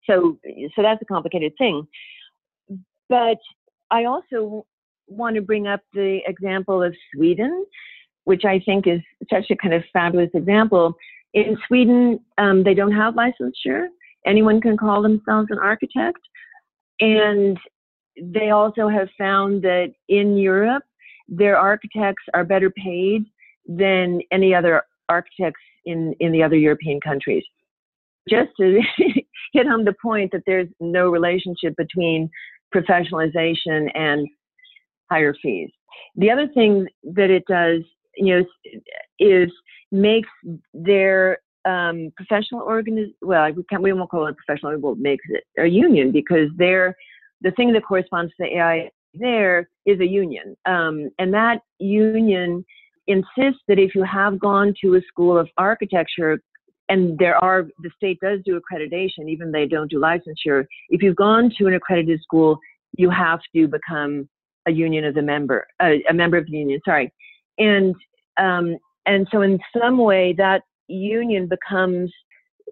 So, 0.09 0.37
so 0.75 0.81
that's 0.81 1.01
a 1.01 1.05
complicated 1.05 1.53
thing. 1.57 1.85
But 3.09 3.37
I 3.89 4.05
also 4.05 4.65
want 5.07 5.35
to 5.35 5.41
bring 5.41 5.67
up 5.67 5.81
the 5.93 6.19
example 6.25 6.81
of 6.81 6.95
Sweden 7.13 7.65
which 8.25 8.45
I 8.45 8.59
think 8.59 8.87
is 8.87 9.01
such 9.29 9.49
a 9.49 9.55
kind 9.55 9.73
of 9.73 9.83
fabulous 9.93 10.29
example. 10.33 10.95
In 11.33 11.57
Sweden, 11.67 12.19
um, 12.37 12.63
they 12.63 12.73
don't 12.73 12.91
have 12.91 13.15
licensure. 13.15 13.87
Anyone 14.25 14.61
can 14.61 14.77
call 14.77 15.01
themselves 15.01 15.47
an 15.49 15.59
architect. 15.59 16.19
And 16.99 17.57
they 18.21 18.51
also 18.51 18.87
have 18.87 19.09
found 19.17 19.63
that 19.63 19.93
in 20.09 20.37
Europe, 20.37 20.83
their 21.27 21.57
architects 21.57 22.23
are 22.33 22.43
better 22.43 22.69
paid 22.69 23.23
than 23.65 24.21
any 24.31 24.53
other 24.53 24.83
architects 25.09 25.61
in, 25.85 26.13
in 26.19 26.31
the 26.31 26.43
other 26.43 26.57
European 26.57 26.99
countries. 26.99 27.43
Just 28.29 28.49
to 28.59 28.81
hit 29.53 29.67
home 29.67 29.85
the 29.85 29.95
point 30.01 30.31
that 30.31 30.43
there's 30.45 30.67
no 30.79 31.09
relationship 31.09 31.75
between 31.77 32.29
professionalization 32.73 33.89
and 33.95 34.27
higher 35.09 35.33
fees. 35.41 35.69
The 36.15 36.31
other 36.31 36.47
thing 36.47 36.87
that 37.03 37.29
it 37.29 37.43
does, 37.47 37.81
you 38.15 38.37
know, 38.37 38.45
is 39.19 39.51
makes 39.91 40.29
their 40.73 41.39
um, 41.65 42.11
professional 42.15 42.61
organiz 42.61 43.13
well, 43.21 43.51
we, 43.51 43.63
can't, 43.69 43.83
we 43.83 43.93
won't 43.93 44.09
call 44.09 44.27
it 44.27 44.35
professional, 44.37 44.77
we'll 44.79 44.95
make 44.95 45.19
it 45.29 45.43
a 45.59 45.67
union 45.67 46.11
because 46.11 46.49
they're 46.57 46.95
the 47.41 47.51
thing 47.51 47.73
that 47.73 47.83
corresponds 47.83 48.31
to 48.31 48.35
the 48.39 48.57
AI 48.57 48.89
there 49.13 49.69
is 49.85 49.99
a 49.99 50.05
union. 50.05 50.55
Um, 50.65 51.09
and 51.19 51.33
that 51.33 51.61
union 51.79 52.65
insists 53.07 53.61
that 53.67 53.79
if 53.79 53.95
you 53.95 54.03
have 54.03 54.39
gone 54.39 54.73
to 54.81 54.95
a 54.95 55.01
school 55.07 55.37
of 55.37 55.49
architecture, 55.57 56.39
and 56.89 57.17
there 57.17 57.41
are, 57.43 57.67
the 57.81 57.89
state 57.95 58.19
does 58.21 58.39
do 58.45 58.59
accreditation, 58.59 59.29
even 59.29 59.51
they 59.51 59.65
don't 59.65 59.89
do 59.89 59.99
licensure. 59.99 60.65
If 60.89 61.01
you've 61.01 61.15
gone 61.15 61.51
to 61.57 61.67
an 61.67 61.73
accredited 61.73 62.21
school, 62.21 62.59
you 62.97 63.09
have 63.09 63.39
to 63.55 63.67
become 63.67 64.27
a 64.67 64.71
union 64.71 65.05
as 65.05 65.15
a 65.15 65.21
member, 65.21 65.67
uh, 65.81 65.93
a 66.09 66.13
member 66.13 66.37
of 66.37 66.45
the 66.45 66.51
union, 66.51 66.79
sorry. 66.85 67.11
And, 67.57 67.95
um, 68.39 68.77
and 69.05 69.27
so 69.31 69.41
in 69.41 69.59
some 69.77 69.97
way 69.97 70.33
that 70.37 70.63
union 70.87 71.47
becomes 71.47 72.11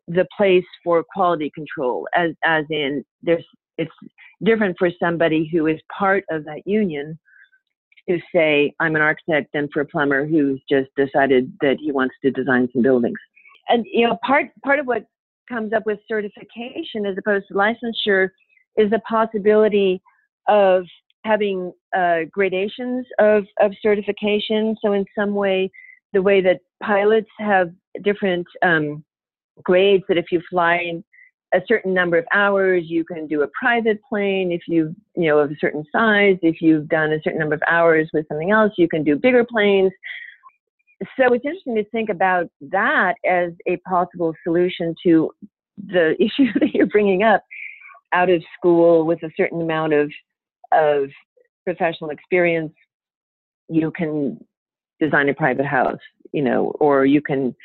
the 0.07 0.25
place 0.35 0.65
for 0.83 1.03
quality 1.13 1.51
control 1.53 2.07
as, 2.15 2.31
as 2.43 2.65
in 2.69 3.03
there's, 3.21 3.45
it's 3.77 3.91
different 4.43 4.75
for 4.77 4.89
somebody 4.99 5.49
who 5.51 5.67
is 5.67 5.79
part 5.97 6.23
of 6.29 6.43
that 6.45 6.61
union 6.65 7.17
to 8.09 8.19
say, 8.33 8.73
I'm 8.79 8.95
an 8.95 9.01
architect, 9.01 9.49
than 9.53 9.69
for 9.71 9.81
a 9.81 9.85
plumber 9.85 10.25
who's 10.25 10.61
just 10.69 10.89
decided 10.97 11.53
that 11.61 11.77
he 11.79 11.91
wants 11.91 12.15
to 12.23 12.31
design 12.31 12.67
some 12.73 12.81
buildings. 12.81 13.19
And, 13.67 13.85
you 13.91 14.07
know, 14.07 14.17
part, 14.25 14.47
part 14.63 14.79
of 14.79 14.87
what 14.87 15.05
comes 15.47 15.73
up 15.73 15.85
with 15.85 15.99
certification 16.07 17.05
as 17.05 17.15
opposed 17.17 17.47
to 17.49 17.53
licensure 17.53 18.29
is 18.77 18.89
the 18.89 18.99
possibility 19.07 20.01
of 20.47 20.85
having 21.23 21.71
uh, 21.95 22.19
gradations 22.31 23.05
of, 23.19 23.45
of 23.59 23.71
certification. 23.81 24.75
So, 24.81 24.93
in 24.93 25.05
some 25.17 25.33
way, 25.33 25.71
the 26.13 26.21
way 26.21 26.41
that 26.41 26.59
pilots 26.81 27.29
have 27.39 27.71
different 28.03 28.47
um, 28.63 29.03
grades, 29.63 30.03
that 30.07 30.17
if 30.17 30.25
you 30.31 30.41
fly 30.49 31.01
a 31.53 31.61
certain 31.67 31.93
number 31.93 32.17
of 32.17 32.25
hours, 32.33 32.83
you 32.87 33.03
can 33.03 33.27
do 33.27 33.41
a 33.41 33.47
private 33.59 33.99
plane 34.07 34.51
if 34.51 34.61
you, 34.67 34.95
you 35.15 35.27
know, 35.27 35.39
of 35.39 35.51
a 35.51 35.55
certain 35.59 35.83
size. 35.91 36.37
If 36.41 36.61
you've 36.61 36.87
done 36.87 37.11
a 37.11 37.21
certain 37.23 37.39
number 37.39 37.55
of 37.55 37.63
hours 37.67 38.09
with 38.13 38.27
something 38.27 38.51
else, 38.51 38.73
you 38.77 38.87
can 38.87 39.03
do 39.03 39.15
bigger 39.15 39.43
planes. 39.43 39.91
So 41.17 41.33
it's 41.33 41.45
interesting 41.45 41.75
to 41.75 41.83
think 41.85 42.09
about 42.09 42.49
that 42.61 43.15
as 43.25 43.51
a 43.67 43.77
possible 43.77 44.33
solution 44.43 44.93
to 45.03 45.31
the 45.87 46.15
issue 46.19 46.51
that 46.59 46.73
you're 46.73 46.87
bringing 46.87 47.23
up 47.23 47.43
out 48.13 48.29
of 48.29 48.43
school 48.57 49.05
with 49.05 49.21
a 49.23 49.31
certain 49.37 49.61
amount 49.61 49.93
of, 49.93 50.11
of 50.71 51.09
professional 51.65 52.09
experience. 52.09 52.73
You 53.67 53.91
can 53.91 54.43
design 54.99 55.29
a 55.29 55.33
private 55.33 55.65
house, 55.65 55.99
you 56.33 56.41
know, 56.41 56.73
or 56.79 57.05
you 57.05 57.21
can, 57.21 57.55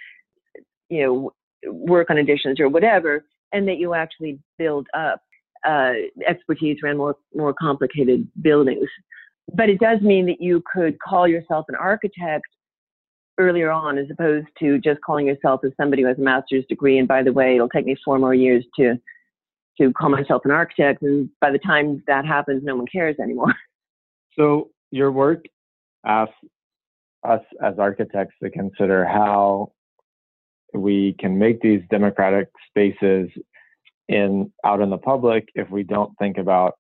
you 0.89 1.03
know, 1.03 1.33
work 1.73 2.11
on 2.11 2.19
additions 2.19 2.61
or 2.61 2.69
whatever 2.69 3.25
and 3.53 3.67
that 3.69 3.79
you 3.79 3.95
actually 3.95 4.39
build 4.59 4.87
up 4.95 5.21
uh, 5.67 5.93
expertise 6.27 6.77
around 6.85 6.99
more, 6.99 7.17
more 7.35 7.55
complicated 7.55 8.29
buildings. 8.43 8.89
But 9.55 9.71
it 9.71 9.79
does 9.81 10.01
mean 10.01 10.27
that 10.27 10.41
you 10.41 10.63
could 10.73 10.99
call 11.01 11.27
yourself 11.27 11.67
an 11.69 11.75
architect 11.77 12.47
earlier 13.39 13.71
on 13.71 13.99
as 13.99 14.07
opposed 14.11 14.47
to 14.59 14.79
just 14.79 15.01
calling 15.01 15.27
yourself 15.27 15.61
as 15.65 15.73
somebody 15.77 16.03
who 16.03 16.09
has 16.09 16.19
a 16.19 16.23
master's 16.23 16.65
degree. 16.67 16.99
And 16.99 17.09
by 17.09 17.23
the 17.23 17.33
way, 17.33 17.55
it'll 17.55 17.69
take 17.69 17.87
me 17.87 17.97
four 18.05 18.19
more 18.19 18.35
years 18.35 18.65
to 18.79 18.99
to 19.79 19.93
call 19.93 20.09
myself 20.09 20.43
an 20.45 20.51
architect. 20.51 21.03
And 21.03 21.29
by 21.41 21.51
the 21.51 21.59
time 21.59 22.03
that 22.07 22.25
happens, 22.25 22.63
no 22.65 22.77
one 22.77 22.87
cares 22.87 23.17
anymore. 23.21 23.55
So 24.37 24.71
your 24.91 25.13
work 25.13 25.45
asks 26.05 26.35
us 27.23 27.41
as 27.63 27.75
architects 27.79 28.35
to 28.43 28.51
consider 28.51 29.05
how 29.05 29.71
we 30.73 31.15
can 31.19 31.39
make 31.39 31.61
these 31.61 31.83
democratic 31.91 32.49
spaces 32.69 33.31
in 34.09 34.53
out 34.65 34.81
in 34.81 34.91
the 34.91 34.99
public 34.99 35.49
if 35.55 35.71
we 35.71 35.83
don't 35.83 36.13
think 36.19 36.37
about 36.37 36.75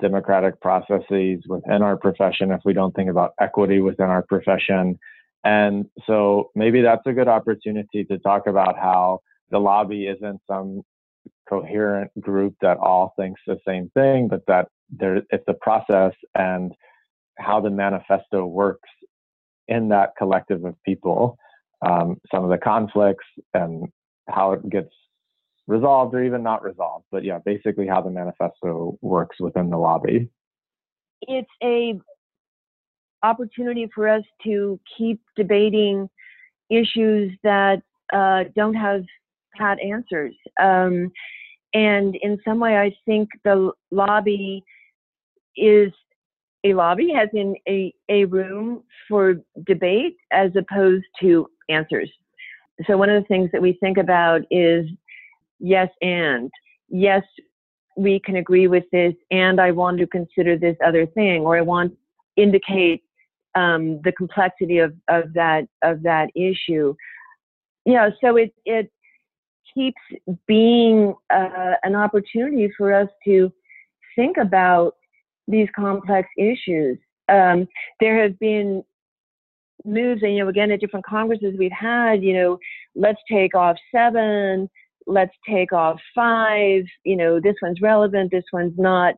democratic 0.00 0.60
processes 0.60 1.42
within 1.46 1.82
our 1.82 1.96
profession 1.96 2.50
if 2.50 2.60
we 2.64 2.72
don't 2.72 2.94
think 2.96 3.08
about 3.08 3.32
equity 3.40 3.80
within 3.80 4.06
our 4.06 4.22
profession 4.22 4.98
and 5.44 5.86
so 6.06 6.50
maybe 6.56 6.82
that's 6.82 7.06
a 7.06 7.12
good 7.12 7.28
opportunity 7.28 8.04
to 8.04 8.18
talk 8.18 8.46
about 8.46 8.76
how 8.76 9.20
the 9.50 9.58
lobby 9.58 10.06
isn't 10.06 10.40
some 10.48 10.82
coherent 11.48 12.10
group 12.20 12.54
that 12.60 12.76
all 12.78 13.14
thinks 13.18 13.40
the 13.46 13.58
same 13.66 13.90
thing 13.94 14.28
but 14.28 14.42
that 14.46 14.68
there 14.90 15.22
it's 15.30 15.44
a 15.48 15.54
process 15.54 16.12
and 16.34 16.72
how 17.38 17.60
the 17.60 17.70
manifesto 17.70 18.44
works 18.46 18.88
in 19.68 19.88
that 19.88 20.10
collective 20.18 20.64
of 20.64 20.74
people 20.84 21.38
um, 21.86 22.20
some 22.32 22.44
of 22.44 22.50
the 22.50 22.58
conflicts 22.58 23.24
and 23.54 23.88
how 24.28 24.52
it 24.52 24.68
gets 24.68 24.90
resolved 25.66 26.14
or 26.14 26.24
even 26.24 26.42
not 26.42 26.62
resolved. 26.62 27.04
But 27.10 27.24
yeah, 27.24 27.38
basically 27.44 27.86
how 27.86 28.00
the 28.00 28.10
manifesto 28.10 28.98
works 29.00 29.36
within 29.40 29.70
the 29.70 29.76
lobby. 29.76 30.28
It's 31.22 31.50
a 31.62 32.00
opportunity 33.22 33.88
for 33.94 34.08
us 34.08 34.22
to 34.44 34.78
keep 34.96 35.20
debating 35.36 36.08
issues 36.70 37.32
that 37.42 37.82
uh, 38.12 38.44
don't 38.54 38.74
have 38.74 39.04
pat 39.56 39.78
answers. 39.80 40.34
Um, 40.60 41.10
and 41.74 42.16
in 42.22 42.38
some 42.44 42.60
way, 42.60 42.76
I 42.76 42.94
think 43.04 43.28
the 43.44 43.72
lobby 43.90 44.64
is 45.56 45.92
a 46.64 46.74
lobby, 46.74 47.12
as 47.14 47.28
in 47.32 47.54
a, 47.68 47.92
a 48.08 48.24
room 48.24 48.82
for 49.08 49.36
debate 49.66 50.16
as 50.32 50.50
opposed 50.56 51.04
to 51.20 51.48
answers. 51.68 52.10
So 52.86 52.96
one 52.96 53.10
of 53.10 53.22
the 53.22 53.26
things 53.26 53.50
that 53.52 53.62
we 53.62 53.74
think 53.80 53.98
about 53.98 54.42
is 54.50 54.86
yes 55.60 55.88
and 56.00 56.50
yes 56.88 57.22
we 57.96 58.20
can 58.20 58.36
agree 58.36 58.68
with 58.68 58.84
this 58.92 59.14
and 59.32 59.60
I 59.60 59.72
want 59.72 59.98
to 59.98 60.06
consider 60.06 60.56
this 60.56 60.76
other 60.86 61.04
thing 61.04 61.42
or 61.42 61.56
I 61.56 61.62
want 61.62 61.92
to 61.92 62.42
indicate 62.42 63.02
um, 63.56 64.00
the 64.04 64.12
complexity 64.12 64.78
of, 64.78 64.94
of 65.08 65.32
that 65.34 65.66
of 65.82 66.02
that 66.04 66.30
issue. 66.36 66.94
Yeah, 67.84 68.10
so 68.20 68.36
it 68.36 68.54
it 68.64 68.92
keeps 69.78 70.00
being 70.46 71.14
uh, 71.32 71.74
an 71.82 71.94
opportunity 71.94 72.70
for 72.76 72.92
us 72.92 73.08
to 73.24 73.52
think 74.16 74.36
about 74.36 74.94
these 75.46 75.68
complex 75.74 76.28
issues. 76.36 76.98
Um, 77.28 77.68
there 78.00 78.20
have 78.22 78.38
been 78.38 78.82
moves, 79.84 80.22
and 80.22 80.34
you 80.34 80.42
know, 80.42 80.48
again, 80.48 80.70
at 80.72 80.80
different 80.80 81.06
congresses 81.06 81.54
we've 81.58 81.70
had, 81.72 82.22
you 82.22 82.34
know, 82.34 82.58
let's 82.96 83.20
take 83.30 83.54
off 83.54 83.76
seven, 83.94 84.68
let's 85.06 85.34
take 85.48 85.72
off 85.72 85.98
five, 86.14 86.82
you 87.04 87.16
know, 87.16 87.40
this 87.40 87.54
one's 87.62 87.80
relevant, 87.80 88.30
this 88.30 88.44
one's 88.52 88.78
not. 88.78 89.14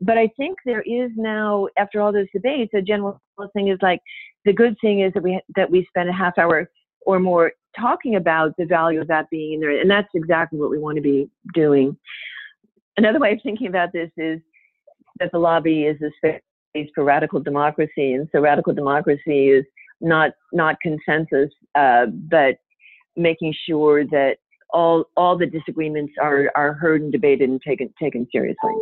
But 0.00 0.16
I 0.16 0.28
think 0.38 0.56
there 0.64 0.82
is 0.82 1.10
now, 1.16 1.68
after 1.76 2.00
all 2.00 2.12
those 2.12 2.26
debates, 2.32 2.72
a 2.74 2.80
general 2.80 3.20
thing 3.52 3.68
is 3.68 3.78
like 3.82 4.00
the 4.46 4.52
good 4.52 4.74
thing 4.80 5.00
is 5.00 5.12
that 5.12 5.22
we 5.22 5.38
that 5.56 5.70
we 5.70 5.86
spend 5.90 6.08
a 6.08 6.12
half 6.12 6.38
hour 6.38 6.70
or 7.02 7.18
more 7.18 7.52
talking 7.78 8.16
about 8.16 8.56
the 8.56 8.64
value 8.64 9.00
of 9.00 9.08
that 9.08 9.30
being 9.30 9.54
in 9.54 9.60
there, 9.60 9.78
and 9.78 9.90
that's 9.90 10.08
exactly 10.14 10.58
what 10.58 10.70
we 10.70 10.78
want 10.78 10.96
to 10.96 11.02
be 11.02 11.28
doing. 11.54 11.96
Another 12.96 13.18
way 13.18 13.32
of 13.32 13.40
thinking 13.42 13.66
about 13.66 13.92
this 13.92 14.10
is 14.16 14.40
that 15.18 15.30
the 15.32 15.38
lobby 15.38 15.84
is 15.84 16.00
a 16.02 16.10
space 16.18 16.90
for 16.94 17.04
radical 17.04 17.40
democracy, 17.40 18.12
and 18.12 18.28
so 18.32 18.40
radical 18.40 18.74
democracy 18.74 19.48
is 19.48 19.64
not 20.00 20.32
not 20.52 20.76
consensus, 20.82 21.50
uh, 21.74 22.06
but 22.06 22.56
making 23.16 23.54
sure 23.66 24.04
that 24.06 24.38
all 24.72 25.04
all 25.16 25.36
the 25.36 25.46
disagreements 25.46 26.12
are 26.20 26.50
are 26.54 26.72
heard 26.74 27.02
and 27.02 27.12
debated 27.12 27.48
and 27.48 27.60
taken 27.62 27.92
taken 28.00 28.26
seriously. 28.32 28.74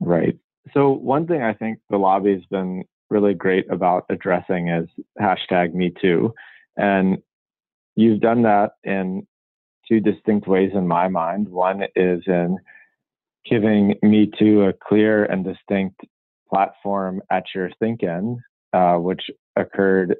Right. 0.00 0.36
So 0.74 0.90
one 0.90 1.26
thing 1.26 1.42
I 1.42 1.54
think 1.54 1.78
the 1.90 1.96
lobby's 1.96 2.44
been 2.50 2.84
really 3.10 3.34
great 3.34 3.70
about 3.70 4.04
addressing 4.08 4.68
is 4.68 4.88
hashtag 5.20 5.74
Me 5.74 5.92
Too, 6.00 6.32
and 6.76 7.18
you've 7.96 8.20
done 8.20 8.42
that 8.42 8.72
in 8.84 9.26
two 9.88 10.00
distinct 10.00 10.46
ways 10.46 10.70
in 10.74 10.86
my 10.86 11.08
mind. 11.08 11.48
One 11.48 11.82
is 11.96 12.22
in 12.26 12.58
giving 13.48 13.94
Me 14.02 14.30
Too 14.38 14.62
a 14.62 14.72
clear 14.72 15.24
and 15.24 15.44
distinct 15.44 16.00
platform 16.48 17.22
at 17.30 17.44
your 17.54 17.70
Think-In, 17.78 18.40
uh, 18.72 18.96
which 18.96 19.22
occurred 19.56 20.16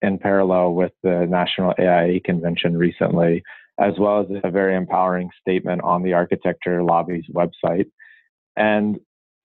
in 0.00 0.18
parallel 0.18 0.74
with 0.74 0.92
the 1.02 1.26
National 1.28 1.74
AIA 1.78 2.20
convention 2.20 2.76
recently, 2.76 3.42
as 3.78 3.94
well 3.98 4.20
as 4.20 4.26
a 4.42 4.50
very 4.50 4.74
empowering 4.74 5.30
statement 5.40 5.82
on 5.82 6.02
the 6.02 6.12
Architecture 6.12 6.82
Lobby's 6.82 7.24
website. 7.32 7.90
And 8.56 8.98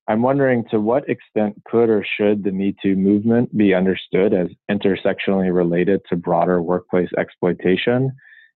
I'm 0.10 0.22
wondering 0.22 0.63
to 0.72 0.80
what 0.80 1.10
extent 1.10 1.62
could 1.65 1.89
or 1.89 2.06
should 2.17 2.43
the 2.43 2.52
Me 2.52 2.76
Too 2.82 2.96
movement 2.96 3.56
be 3.58 3.74
understood 3.74 4.34
as 4.34 4.48
intersectionally 4.72 5.54
related 5.54 6.02
to 6.10 6.15
broader 6.15 6.62
workplace 6.62 7.10
exploitation? 7.17 8.13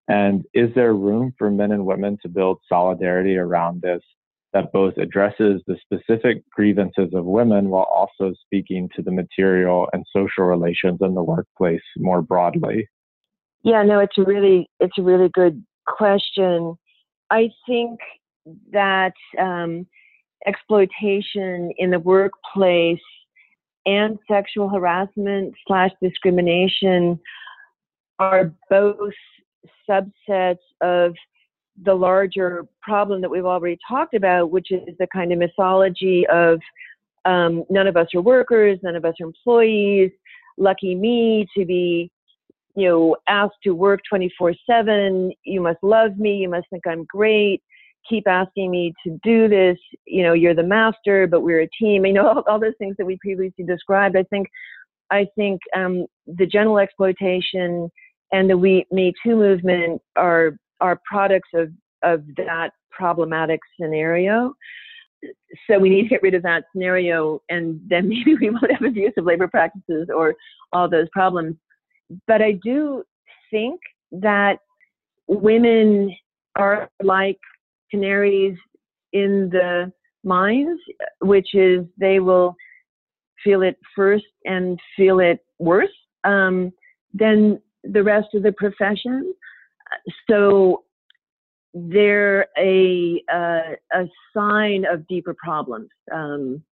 And 0.07 0.45
is 0.53 0.69
there 0.75 0.93
room 0.93 1.33
for 1.37 1.51
men 1.51 1.71
and 1.71 1.85
women 1.85 2.17
to 2.21 2.29
build 2.29 2.59
solidarity 2.67 3.37
around 3.37 3.81
this 3.81 4.01
that 4.53 4.71
both 4.73 4.97
addresses 4.97 5.61
the 5.67 5.77
specific 5.81 6.43
grievances 6.49 7.13
of 7.13 7.25
women 7.25 7.69
while 7.69 7.83
also 7.83 8.33
speaking 8.45 8.89
to 8.95 9.01
the 9.01 9.11
material 9.11 9.87
and 9.93 10.05
social 10.13 10.43
relations 10.45 10.99
in 11.01 11.13
the 11.13 11.23
workplace 11.23 11.81
more 11.97 12.21
broadly? 12.21 12.87
Yeah, 13.63 13.83
no, 13.83 13.99
it's 13.99 14.17
a 14.17 14.23
really 14.23 14.69
it's 14.79 14.97
a 14.97 15.03
really 15.03 15.29
good 15.29 15.63
question. 15.87 16.75
I 17.29 17.49
think 17.67 17.99
that 18.71 19.13
um, 19.39 19.87
exploitation 20.47 21.71
in 21.77 21.91
the 21.91 21.99
workplace 21.99 22.99
and 23.86 24.17
sexual 24.30 24.69
harassment 24.69 25.54
slash 25.67 25.91
discrimination 26.01 27.19
are 28.19 28.54
both 28.69 29.13
subsets 29.89 30.58
of 30.82 31.13
the 31.84 31.93
larger 31.93 32.65
problem 32.82 33.21
that 33.21 33.30
we've 33.30 33.45
already 33.45 33.77
talked 33.88 34.13
about, 34.13 34.51
which 34.51 34.71
is 34.71 34.82
the 34.99 35.08
kind 35.08 35.32
of 35.32 35.39
mythology 35.39 36.27
of 36.27 36.60
um, 37.25 37.63
none 37.69 37.88
of 37.88 37.97
us 37.97 38.08
are 38.15 38.21
workers, 38.21 38.80
none 38.84 38.95
of 38.95 39.06
us 39.06 39.15
are 39.21 39.25
employees. 39.25 40.12
Lucky 40.58 40.95
me 40.95 41.47
to 41.58 41.65
be, 41.65 42.12
you 42.75 42.88
know, 42.88 43.15
asked 43.27 43.62
to 43.63 43.71
work 43.71 44.01
24/7. 44.12 45.32
You 45.43 45.62
must 45.62 45.82
love 45.82 46.17
me. 46.17 46.38
You 46.38 46.49
must 46.49 46.69
think 46.69 46.86
I'm 46.88 47.06
great. 47.06 47.63
Keep 48.09 48.27
asking 48.27 48.71
me 48.71 48.93
to 49.05 49.19
do 49.23 49.47
this. 49.47 49.77
You 50.05 50.23
know, 50.23 50.33
you're 50.33 50.55
the 50.55 50.63
master, 50.63 51.27
but 51.27 51.41
we're 51.41 51.61
a 51.61 51.69
team. 51.79 52.05
You 52.05 52.13
know, 52.13 52.27
all, 52.27 52.43
all 52.47 52.59
those 52.59 52.73
things 52.77 52.95
that 52.97 53.05
we 53.05 53.17
previously 53.21 53.63
described. 53.65 54.17
I 54.17 54.23
think, 54.23 54.47
I 55.11 55.27
think 55.35 55.61
um, 55.75 56.05
the 56.27 56.45
general 56.45 56.79
exploitation 56.79 57.89
and 58.31 58.49
the 58.49 58.57
We 58.57 58.85
Me 58.91 59.13
Too 59.23 59.35
movement 59.35 60.01
are 60.15 60.57
are 60.79 60.99
products 61.05 61.49
of, 61.53 61.69
of 62.01 62.23
that 62.37 62.71
problematic 62.89 63.59
scenario. 63.79 64.53
So 65.69 65.77
we 65.77 65.89
need 65.89 66.03
to 66.03 66.09
get 66.09 66.23
rid 66.23 66.33
of 66.33 66.41
that 66.43 66.63
scenario, 66.71 67.41
and 67.49 67.79
then 67.87 68.09
maybe 68.09 68.35
we 68.35 68.49
won't 68.49 68.71
have 68.71 68.83
abusive 68.83 69.23
labor 69.23 69.47
practices 69.47 70.09
or 70.13 70.35
all 70.73 70.89
those 70.89 71.07
problems. 71.11 71.55
But 72.27 72.41
I 72.41 72.53
do 72.63 73.03
think 73.49 73.79
that 74.11 74.59
women 75.27 76.15
are 76.57 76.89
like 77.01 77.39
canaries 77.91 78.58
in 79.13 79.49
the 79.51 79.91
mines, 80.23 80.80
which 81.21 81.54
is 81.54 81.86
they 81.97 82.19
will 82.19 82.56
feel 83.43 83.62
it 83.62 83.77
first 83.95 84.25
and 84.45 84.80
feel 84.95 85.19
it 85.19 85.39
worse 85.60 85.89
um, 86.23 86.71
than 87.13 87.60
the 87.84 88.04
rest 88.04 88.27
of 88.34 88.43
the 88.43 88.51
profession. 88.54 89.34
So 90.30 90.84
they're 91.73 92.47
a 92.58 93.21
uh, 93.34 93.75
a 93.93 94.06
sign 94.36 94.86
of 94.91 95.08
deeper 95.08 95.36
problems, 95.41 95.89
um, 96.13 96.63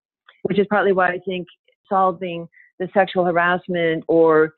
which 0.42 0.58
is 0.58 0.66
partly 0.70 0.92
why 0.92 1.08
I 1.08 1.18
think 1.26 1.46
solving 1.88 2.48
the 2.78 2.88
sexual 2.94 3.24
harassment 3.24 4.04
or 4.08 4.54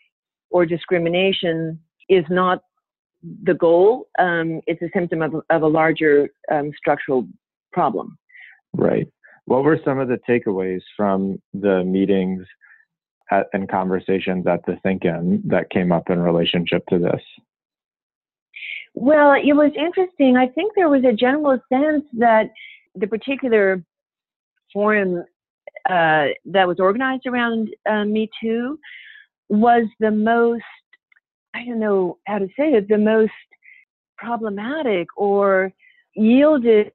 or 0.51 0.67
discrimination 0.67 1.79
is 2.09 2.25
not 2.29 2.63
the 3.45 3.55
goal. 3.55 4.09
Um, 4.19 4.61
it's 4.67 4.83
a 4.83 4.91
symptom 4.95 5.23
of, 5.23 5.35
of 5.51 5.63
a 5.63 5.67
larger 5.67 6.29
um, 6.51 6.73
structural 6.77 7.27
problem. 7.73 8.19
Right. 8.73 9.09
What 9.47 9.65
were 9.65 9.79
some 9.85 9.99
of 9.99 10.09
the 10.09 10.19
takeaways 10.29 10.83
from 10.97 11.41
the 11.53 11.85
meetings 11.85 12.47
at, 13.31 13.47
and 13.53 13.69
conversations 13.69 14.47
at 14.47 14.65
the 14.67 14.77
Think-In 14.83 15.43
that 15.47 15.71
came 15.71 15.93
up 15.93 16.11
in 16.11 16.21
relationship 16.21 16.85
to 16.91 16.99
this? 16.99 17.23
Well, 18.95 19.33
it 19.33 19.55
was 19.55 19.73
interesting. 19.77 20.37
I 20.37 20.49
think 20.49 20.73
there 20.75 20.89
was 20.89 21.05
a 21.05 21.13
general 21.13 21.59
sense 21.73 22.05
that 22.19 22.51
the 22.95 23.07
particular 23.07 23.83
forum 24.73 25.25
uh, 25.89 26.27
that 26.45 26.69
was 26.69 26.79
organized 26.79 27.27
around 27.27 27.71
uh, 27.89 28.05
Me 28.05 28.29
Too 28.41 28.79
was 29.49 29.85
the 29.99 30.11
most, 30.11 30.63
I 31.55 31.65
don't 31.65 31.81
know 31.81 32.19
how 32.27 32.39
to 32.39 32.47
say 32.59 32.73
it, 32.73 32.89
the 32.89 32.99
most 32.99 33.33
problematic 34.17 35.09
or 35.17 35.73
yielded 36.15 36.93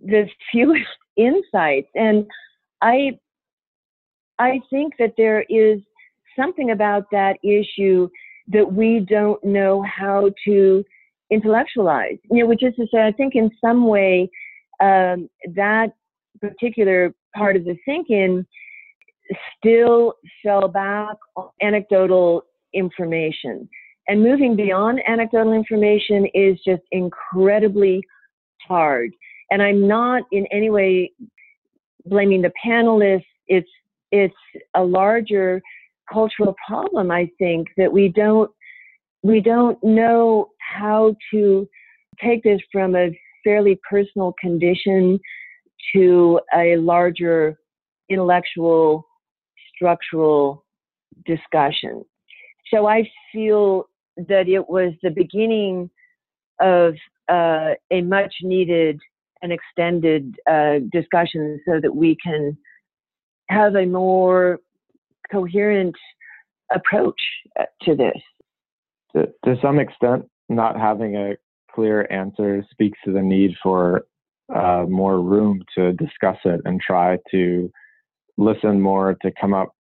the 0.00 0.28
fewest 0.52 0.84
insights. 1.16 1.88
And 1.94 2.26
I, 2.82 3.18
I 4.38 4.60
think 4.70 4.94
that 4.98 5.14
there 5.16 5.44
is 5.48 5.80
something 6.36 6.70
about 6.70 7.10
that 7.10 7.38
issue 7.42 8.08
that 8.48 8.72
we 8.72 9.00
don't 9.00 9.42
know 9.44 9.82
how 9.82 10.30
to 10.46 10.84
intellectualize. 11.30 12.18
You 12.30 12.40
know, 12.40 12.46
which 12.46 12.62
is 12.62 12.74
to 12.76 12.86
say, 12.92 13.06
I 13.06 13.12
think 13.12 13.34
in 13.34 13.50
some 13.60 13.86
way 13.86 14.30
um, 14.80 15.28
that 15.54 15.92
particular 16.40 17.14
part 17.34 17.56
of 17.56 17.64
the 17.64 17.76
thinking 17.84 18.46
still 19.56 20.14
fell 20.42 20.68
back 20.68 21.16
on 21.36 21.48
anecdotal 21.60 22.44
information. 22.74 23.68
And 24.08 24.22
moving 24.22 24.56
beyond 24.56 25.00
anecdotal 25.06 25.52
information 25.52 26.26
is 26.34 26.58
just 26.64 26.82
incredibly 26.92 28.02
hard. 28.66 29.10
And 29.50 29.62
I'm 29.62 29.86
not 29.86 30.22
in 30.32 30.46
any 30.50 30.70
way 30.70 31.12
blaming 32.06 32.42
the 32.42 32.52
panelists. 32.64 33.24
It's 33.46 33.68
it's 34.10 34.34
a 34.74 34.82
larger 34.82 35.60
cultural 36.10 36.54
problem, 36.66 37.10
I 37.10 37.30
think, 37.38 37.68
that 37.76 37.92
we 37.92 38.08
don't 38.08 38.50
we 39.22 39.40
don't 39.40 39.82
know 39.82 40.50
how 40.58 41.14
to 41.32 41.68
take 42.22 42.42
this 42.42 42.60
from 42.72 42.94
a 42.94 43.18
fairly 43.44 43.78
personal 43.88 44.34
condition 44.40 45.18
to 45.94 46.40
a 46.54 46.76
larger 46.76 47.58
intellectual 48.08 49.06
structural 49.74 50.64
discussion. 51.24 52.04
So 52.72 52.86
I 52.86 53.08
feel 53.32 53.84
that 54.16 54.48
it 54.48 54.68
was 54.68 54.92
the 55.02 55.10
beginning 55.10 55.90
of 56.60 56.94
uh, 57.28 57.74
a 57.90 58.02
much 58.02 58.34
needed 58.42 58.98
and 59.42 59.52
extended 59.52 60.34
uh, 60.50 60.78
discussion 60.90 61.60
so 61.66 61.80
that 61.80 61.94
we 61.94 62.16
can 62.24 62.56
have 63.48 63.76
a 63.76 63.86
more 63.86 64.58
coherent 65.30 65.94
approach 66.74 67.20
uh, 67.58 67.64
to 67.82 67.94
this. 67.94 68.20
To, 69.14 69.26
to 69.44 69.60
some 69.62 69.78
extent, 69.78 70.26
not 70.48 70.78
having 70.78 71.16
a 71.16 71.36
clear 71.72 72.06
answer 72.10 72.64
speaks 72.70 72.98
to 73.04 73.12
the 73.12 73.22
need 73.22 73.52
for 73.62 74.06
uh, 74.54 74.84
more 74.88 75.20
room 75.20 75.62
to 75.76 75.92
discuss 75.92 76.38
it 76.44 76.60
and 76.64 76.80
try 76.80 77.18
to 77.30 77.70
listen 78.36 78.80
more 78.80 79.14
to 79.22 79.30
come 79.40 79.54
up 79.54 79.74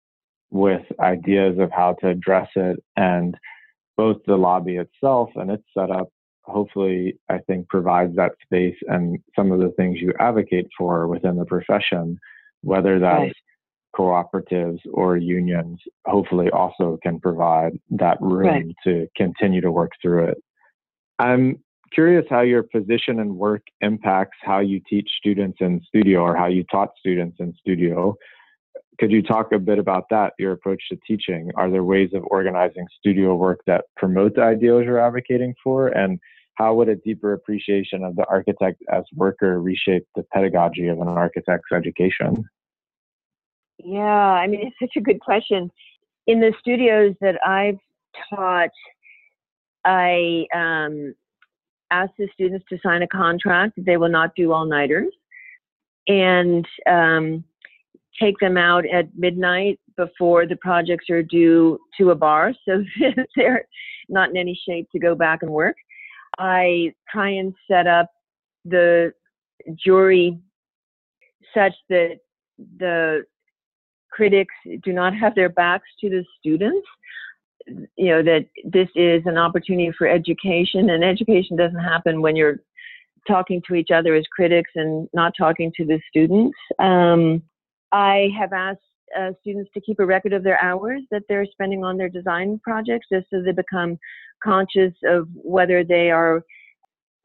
with 0.54 0.82
ideas 1.00 1.58
of 1.58 1.70
how 1.70 1.94
to 2.00 2.08
address 2.08 2.48
it 2.56 2.82
and 2.96 3.36
both 3.96 4.16
the 4.26 4.36
lobby 4.36 4.76
itself 4.76 5.28
and 5.34 5.50
its 5.50 5.64
setup 5.76 6.08
hopefully 6.42 7.18
i 7.28 7.38
think 7.46 7.68
provides 7.68 8.14
that 8.16 8.32
space 8.42 8.76
and 8.88 9.18
some 9.36 9.52
of 9.52 9.60
the 9.60 9.72
things 9.76 9.98
you 10.00 10.12
advocate 10.20 10.66
for 10.78 11.08
within 11.08 11.36
the 11.36 11.44
profession 11.44 12.18
whether 12.62 12.98
that's 12.98 13.20
right 13.20 13.36
cooperatives 13.94 14.80
or 14.92 15.16
unions 15.16 15.78
hopefully 16.06 16.50
also 16.50 16.98
can 17.02 17.20
provide 17.20 17.78
that 17.90 18.20
room 18.20 18.46
right. 18.46 18.74
to 18.84 19.06
continue 19.16 19.60
to 19.60 19.70
work 19.70 19.92
through 20.02 20.26
it. 20.26 20.38
I'm 21.18 21.60
curious 21.92 22.24
how 22.28 22.40
your 22.40 22.64
position 22.64 23.20
and 23.20 23.36
work 23.36 23.62
impacts 23.80 24.36
how 24.42 24.58
you 24.58 24.80
teach 24.88 25.08
students 25.18 25.58
in 25.60 25.80
studio 25.86 26.20
or 26.20 26.36
how 26.36 26.46
you 26.46 26.64
taught 26.64 26.90
students 26.98 27.36
in 27.38 27.54
studio. 27.60 28.16
Could 29.00 29.10
you 29.10 29.22
talk 29.22 29.52
a 29.52 29.58
bit 29.58 29.78
about 29.78 30.04
that, 30.10 30.34
your 30.38 30.52
approach 30.52 30.82
to 30.90 30.98
teaching? 31.06 31.50
Are 31.56 31.70
there 31.70 31.82
ways 31.82 32.10
of 32.14 32.22
organizing 32.26 32.86
studio 32.98 33.34
work 33.34 33.60
that 33.66 33.84
promote 33.96 34.36
the 34.36 34.42
ideals 34.42 34.84
you're 34.84 35.04
advocating 35.04 35.54
for? 35.62 35.88
And 35.88 36.20
how 36.54 36.74
would 36.74 36.88
a 36.88 36.96
deeper 36.96 37.32
appreciation 37.32 38.04
of 38.04 38.14
the 38.14 38.24
architect 38.26 38.82
as 38.92 39.02
worker 39.14 39.60
reshape 39.60 40.06
the 40.14 40.22
pedagogy 40.32 40.86
of 40.88 41.00
an 41.00 41.08
architect's 41.08 41.72
education? 41.72 42.44
Yeah, 43.78 44.02
I 44.02 44.46
mean, 44.46 44.60
it's 44.66 44.76
such 44.80 44.96
a 44.96 45.04
good 45.04 45.20
question. 45.20 45.70
In 46.26 46.40
the 46.40 46.54
studios 46.60 47.14
that 47.20 47.36
I've 47.46 47.78
taught, 48.30 48.70
I 49.84 50.46
um, 50.54 51.14
ask 51.90 52.12
the 52.16 52.28
students 52.32 52.64
to 52.70 52.78
sign 52.82 53.02
a 53.02 53.08
contract. 53.08 53.74
That 53.76 53.86
they 53.86 53.96
will 53.96 54.08
not 54.08 54.34
do 54.36 54.52
all 54.52 54.64
nighters 54.64 55.12
and 56.06 56.66
um, 56.86 57.44
take 58.20 58.38
them 58.38 58.56
out 58.56 58.84
at 58.86 59.06
midnight 59.16 59.78
before 59.96 60.46
the 60.46 60.56
projects 60.56 61.10
are 61.10 61.22
due 61.22 61.78
to 61.98 62.10
a 62.10 62.14
bar 62.14 62.52
so 62.66 62.82
they're 63.36 63.64
not 64.08 64.30
in 64.30 64.36
any 64.36 64.58
shape 64.68 64.88
to 64.92 64.98
go 64.98 65.14
back 65.14 65.42
and 65.42 65.50
work. 65.50 65.76
I 66.38 66.92
try 67.10 67.30
and 67.30 67.54
set 67.70 67.86
up 67.86 68.10
the 68.64 69.12
jury 69.82 70.38
such 71.54 71.72
that 71.88 72.18
the 72.78 73.24
critics 74.12 74.54
do 74.82 74.92
not 74.92 75.14
have 75.14 75.34
their 75.34 75.48
backs 75.48 75.88
to 76.00 76.10
the 76.10 76.24
students 76.38 76.86
you 77.96 78.10
know 78.10 78.22
that 78.22 78.46
this 78.64 78.88
is 78.94 79.22
an 79.24 79.38
opportunity 79.38 79.90
for 79.96 80.06
education 80.06 80.90
and 80.90 81.02
education 81.02 81.56
doesn't 81.56 81.78
happen 81.78 82.20
when 82.20 82.36
you're 82.36 82.58
talking 83.26 83.62
to 83.66 83.74
each 83.74 83.90
other 83.90 84.14
as 84.14 84.24
critics 84.34 84.70
and 84.74 85.08
not 85.14 85.32
talking 85.38 85.72
to 85.76 85.84
the 85.84 86.00
students. 86.08 86.56
Um, 86.78 87.42
I 87.94 88.28
have 88.36 88.52
asked 88.52 88.80
uh, 89.16 89.30
students 89.40 89.70
to 89.72 89.80
keep 89.80 90.00
a 90.00 90.04
record 90.04 90.32
of 90.32 90.42
their 90.42 90.60
hours 90.60 91.02
that 91.12 91.22
they're 91.28 91.46
spending 91.46 91.84
on 91.84 91.96
their 91.96 92.08
design 92.08 92.60
projects 92.64 93.06
just 93.10 93.26
so 93.30 93.40
they 93.40 93.52
become 93.52 93.96
conscious 94.42 94.92
of 95.04 95.28
whether 95.32 95.84
they 95.84 96.10
are 96.10 96.42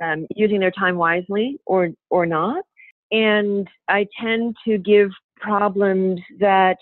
um, 0.03 0.27
using 0.35 0.59
their 0.59 0.71
time 0.71 0.95
wisely 0.95 1.57
or, 1.65 1.89
or 2.11 2.27
not. 2.27 2.63
And 3.11 3.67
I 3.87 4.05
tend 4.21 4.55
to 4.67 4.77
give 4.77 5.09
problems 5.37 6.21
that 6.39 6.77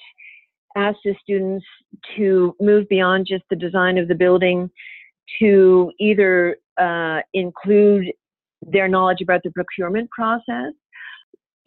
ask 0.76 0.98
the 1.06 1.16
students 1.24 1.66
to 2.18 2.54
move 2.60 2.90
beyond 2.90 3.26
just 3.26 3.46
the 3.50 3.56
design 3.56 3.98
of 3.98 4.10
the 4.10 4.16
building 4.16 4.70
to 5.40 5.94
either 5.98 6.58
uh, 6.78 7.22
include 7.34 8.12
their 8.62 8.90
knowledge 8.90 9.22
about 9.22 9.42
the 9.44 9.52
procurement 9.52 10.10
process 10.10 10.74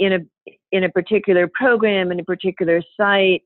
in 0.00 0.14
a 0.14 0.18
in 0.72 0.84
a 0.84 0.88
particular 0.88 1.48
program 1.54 2.10
in 2.10 2.18
a 2.18 2.24
particular 2.24 2.82
site 2.96 3.42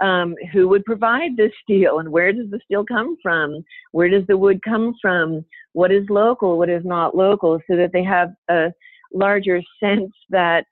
um, 0.00 0.34
who 0.52 0.68
would 0.68 0.84
provide 0.84 1.36
the 1.36 1.50
steel 1.62 1.98
and 1.98 2.08
where 2.08 2.32
does 2.32 2.50
the 2.50 2.60
steel 2.64 2.84
come 2.84 3.16
from? 3.22 3.64
Where 3.92 4.08
does 4.08 4.26
the 4.26 4.36
wood 4.36 4.60
come 4.62 4.94
from? 5.00 5.44
What 5.72 5.90
is 5.90 6.04
local? 6.10 6.58
What 6.58 6.68
is 6.68 6.84
not 6.84 7.16
local? 7.16 7.60
So 7.68 7.76
that 7.76 7.90
they 7.92 8.04
have 8.04 8.32
a 8.48 8.72
larger 9.12 9.62
sense 9.80 10.12
that 10.30 10.66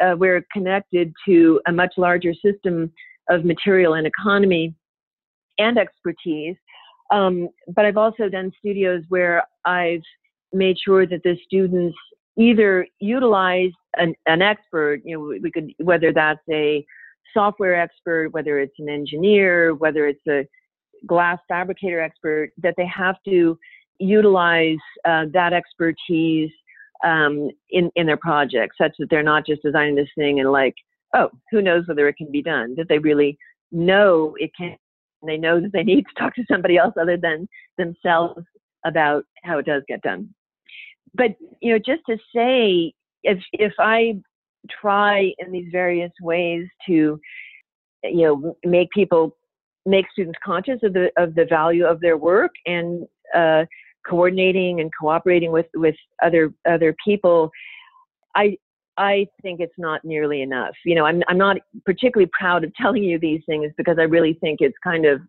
uh, 0.00 0.14
we're 0.16 0.44
connected 0.52 1.12
to 1.26 1.60
a 1.66 1.72
much 1.72 1.94
larger 1.96 2.32
system 2.34 2.92
of 3.28 3.44
material 3.44 3.94
and 3.94 4.06
economy 4.06 4.74
and 5.58 5.76
expertise. 5.76 6.56
Um, 7.10 7.48
but 7.74 7.84
I've 7.84 7.96
also 7.96 8.28
done 8.28 8.52
studios 8.58 9.02
where 9.08 9.42
I've 9.64 10.02
made 10.52 10.76
sure 10.78 11.06
that 11.06 11.22
the 11.24 11.36
students 11.44 11.96
either 12.38 12.86
utilize 13.00 13.72
an, 13.96 14.14
an 14.26 14.40
expert, 14.40 15.00
you 15.04 15.16
know, 15.16 15.38
we 15.42 15.50
could, 15.50 15.72
whether 15.78 16.12
that's 16.12 16.40
a 16.50 16.84
software 17.34 17.78
expert, 17.78 18.32
whether 18.32 18.60
it's 18.60 18.78
an 18.78 18.88
engineer, 18.88 19.74
whether 19.74 20.06
it's 20.06 20.26
a 20.28 20.46
glass 21.06 21.38
fabricator 21.48 22.00
expert, 22.00 22.50
that 22.62 22.74
they 22.76 22.86
have 22.86 23.16
to 23.26 23.58
utilize 23.98 24.78
uh, 25.04 25.24
that 25.32 25.52
expertise 25.52 26.50
um, 27.04 27.50
in 27.70 27.90
in 27.96 28.06
their 28.06 28.16
project, 28.16 28.74
such 28.80 28.92
that 28.98 29.10
they're 29.10 29.22
not 29.22 29.46
just 29.46 29.62
designing 29.62 29.94
this 29.94 30.08
thing 30.16 30.40
and 30.40 30.50
like, 30.50 30.74
oh, 31.14 31.30
who 31.50 31.60
knows 31.62 31.86
whether 31.86 32.08
it 32.08 32.16
can 32.16 32.30
be 32.30 32.42
done? 32.42 32.74
That 32.76 32.88
they 32.88 32.98
really 32.98 33.36
know 33.72 34.34
it 34.38 34.50
can. 34.56 34.76
They 35.26 35.36
know 35.36 35.60
that 35.60 35.72
they 35.72 35.82
need 35.82 36.04
to 36.04 36.20
talk 36.20 36.34
to 36.36 36.44
somebody 36.50 36.76
else 36.76 36.94
other 37.00 37.16
than 37.16 37.48
themselves 37.76 38.44
about 38.84 39.24
how 39.42 39.58
it 39.58 39.66
does 39.66 39.82
get 39.88 40.00
done. 40.02 40.32
But 41.14 41.36
you 41.60 41.72
know, 41.72 41.78
just 41.78 42.02
to 42.08 42.18
say, 42.34 42.92
if 43.22 43.38
if 43.52 43.72
I 43.78 44.20
try 44.70 45.32
in 45.38 45.52
these 45.52 45.68
various 45.70 46.12
ways 46.20 46.66
to, 46.86 47.20
you 48.04 48.26
know, 48.26 48.56
make 48.64 48.90
people 48.90 49.36
make 49.86 50.06
students 50.12 50.38
conscious 50.44 50.80
of 50.82 50.92
the 50.92 51.10
of 51.16 51.34
the 51.34 51.44
value 51.46 51.86
of 51.86 52.00
their 52.00 52.16
work 52.16 52.52
and 52.66 53.06
uh, 53.34 53.64
coordinating 54.06 54.80
and 54.80 54.90
cooperating 54.98 55.52
with 55.52 55.66
with 55.74 55.94
other 56.22 56.52
other 56.68 56.94
people 57.04 57.50
i 58.34 58.56
i 58.96 59.26
think 59.42 59.60
it's 59.60 59.78
not 59.78 60.04
nearly 60.04 60.42
enough. 60.42 60.74
You 60.84 60.94
know 60.94 61.04
i'm 61.04 61.22
i'm 61.28 61.38
not 61.38 61.58
particularly 61.84 62.30
proud 62.38 62.64
of 62.64 62.74
telling 62.80 63.02
you 63.02 63.18
these 63.18 63.42
things 63.46 63.72
because 63.76 63.98
i 63.98 64.04
really 64.04 64.34
think 64.34 64.60
it's 64.60 64.78
kind 64.82 65.04
of 65.04 65.20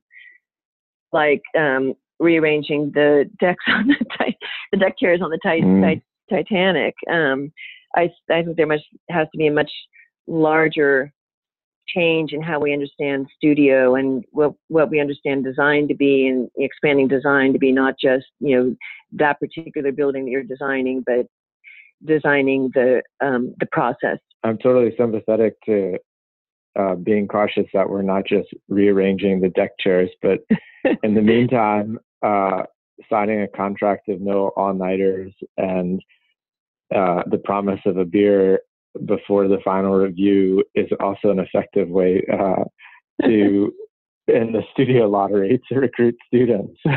like 1.11 1.41
um 1.57 1.93
rearranging 2.19 2.91
the 2.93 3.29
decks 3.39 3.63
on 3.67 3.87
the 3.87 3.95
ti- 4.19 4.37
the 4.71 4.77
deck 4.77 4.95
chairs 4.97 5.21
on 5.21 5.29
the 5.29 5.39
ti- 5.41 5.61
mm. 5.61 5.93
ti- 5.93 6.03
titanic 6.29 6.93
um 7.11 7.51
i 7.95 8.09
i 8.29 8.43
think 8.43 8.57
there 8.57 8.67
much 8.67 8.81
has 9.09 9.27
to 9.31 9.37
be 9.37 9.47
a 9.47 9.51
much 9.51 9.71
larger 10.27 11.11
change 11.95 12.33
in 12.33 12.41
how 12.41 12.59
we 12.59 12.73
understand 12.73 13.27
studio 13.35 13.95
and 13.95 14.23
what, 14.31 14.53
what 14.67 14.89
we 14.89 14.99
understand 14.99 15.43
design 15.43 15.87
to 15.87 15.95
be 15.95 16.27
and 16.27 16.49
expanding 16.57 17.07
design 17.07 17.53
to 17.53 17.59
be 17.59 17.71
not 17.71 17.95
just, 18.01 18.25
you 18.39 18.55
know, 18.55 18.75
that 19.11 19.39
particular 19.39 19.91
building 19.91 20.25
that 20.25 20.31
you're 20.31 20.43
designing, 20.43 21.03
but 21.05 21.25
designing 22.05 22.69
the, 22.73 23.01
um, 23.21 23.53
the 23.59 23.65
process. 23.71 24.19
I'm 24.43 24.57
totally 24.57 24.93
sympathetic 24.97 25.55
to 25.65 25.97
uh, 26.77 26.95
being 26.95 27.27
cautious 27.27 27.65
that 27.73 27.89
we're 27.89 28.01
not 28.01 28.25
just 28.25 28.47
rearranging 28.69 29.41
the 29.41 29.49
deck 29.49 29.71
chairs, 29.79 30.09
but 30.21 30.39
in 31.03 31.15
the 31.15 31.21
meantime, 31.21 31.99
uh, 32.21 32.63
signing 33.09 33.41
a 33.41 33.47
contract 33.47 34.09
of 34.09 34.21
no 34.21 34.51
all-nighters 34.55 35.33
and 35.57 36.01
uh, 36.95 37.23
the 37.29 37.37
promise 37.37 37.79
of 37.85 37.97
a 37.97 38.05
beer 38.05 38.59
before 39.05 39.47
the 39.47 39.59
final 39.63 39.93
review 39.93 40.63
is 40.75 40.87
also 40.99 41.29
an 41.29 41.39
effective 41.39 41.87
way 41.87 42.23
uh, 42.31 42.63
to 43.23 43.71
in 44.27 44.51
the 44.51 44.61
studio 44.71 45.07
lottery 45.07 45.59
to 45.69 45.79
recruit 45.79 46.15
students. 46.27 46.73
so, 46.85 46.91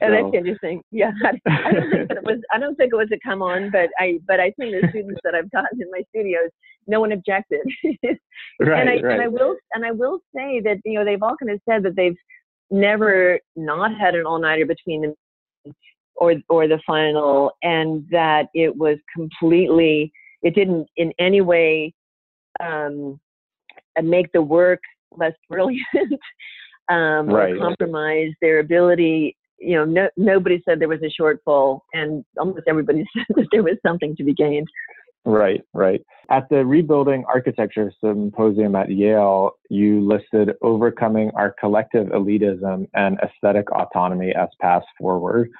and 0.00 0.14
that's 0.14 0.34
interesting. 0.34 0.82
Yeah, 0.90 1.12
I, 1.46 1.72
don't 1.72 1.90
think 1.90 2.10
it 2.10 2.24
was. 2.24 2.38
I 2.52 2.58
don't 2.58 2.74
think 2.76 2.92
it 2.92 2.96
was 2.96 3.08
a 3.12 3.18
come 3.26 3.42
on, 3.42 3.70
but 3.70 3.90
I 3.98 4.18
but 4.26 4.40
I 4.40 4.50
think 4.58 4.72
the 4.80 4.88
students 4.90 5.20
that 5.24 5.34
I've 5.34 5.50
gotten 5.50 5.80
in 5.80 5.90
my 5.90 6.02
studios, 6.10 6.50
no 6.86 7.00
one 7.00 7.12
objected. 7.12 7.60
right, 8.60 8.80
and 8.80 8.90
I 8.90 9.00
right. 9.00 9.04
and 9.04 9.22
I 9.22 9.28
will 9.28 9.56
and 9.72 9.84
I 9.84 9.92
will 9.92 10.20
say 10.34 10.60
that 10.60 10.78
you 10.84 10.98
know 10.98 11.04
they've 11.04 11.22
all 11.22 11.36
kind 11.36 11.50
of 11.50 11.60
said 11.68 11.82
that 11.84 11.96
they've 11.96 12.16
never 12.70 13.38
not 13.54 13.96
had 13.98 14.14
an 14.14 14.26
all 14.26 14.40
nighter 14.40 14.66
between 14.66 15.02
them 15.02 15.14
or 16.16 16.34
or 16.48 16.66
the 16.66 16.80
final, 16.86 17.52
and 17.62 18.06
that 18.10 18.48
it 18.54 18.76
was 18.76 18.98
completely 19.14 20.12
it 20.42 20.54
didn't 20.54 20.88
in 20.96 21.12
any 21.18 21.40
way 21.40 21.92
um, 22.60 23.20
make 24.02 24.30
the 24.32 24.42
work 24.42 24.80
less 25.16 25.32
brilliant 25.48 25.86
um, 26.90 27.28
right. 27.28 27.54
or 27.54 27.58
compromise 27.58 28.32
their 28.40 28.60
ability. 28.60 29.36
You 29.58 29.76
know, 29.76 29.84
no, 29.84 30.08
nobody 30.16 30.62
said 30.64 30.80
there 30.80 30.88
was 30.88 31.00
a 31.02 31.22
shortfall, 31.22 31.80
and 31.94 32.24
almost 32.38 32.64
everybody 32.68 33.04
said 33.16 33.24
that 33.36 33.46
there 33.52 33.62
was 33.62 33.76
something 33.84 34.14
to 34.16 34.24
be 34.24 34.34
gained. 34.34 34.68
Right, 35.26 35.60
right. 35.74 36.00
At 36.30 36.48
the 36.50 36.64
Rebuilding 36.64 37.24
Architecture 37.26 37.92
Symposium 38.00 38.76
at 38.76 38.92
Yale, 38.92 39.50
you 39.68 40.00
listed 40.06 40.54
overcoming 40.62 41.32
our 41.34 41.52
collective 41.58 42.06
elitism 42.08 42.86
and 42.94 43.18
aesthetic 43.18 43.68
autonomy 43.72 44.32
as 44.32 44.48
paths 44.60 44.86
forward. 44.96 45.50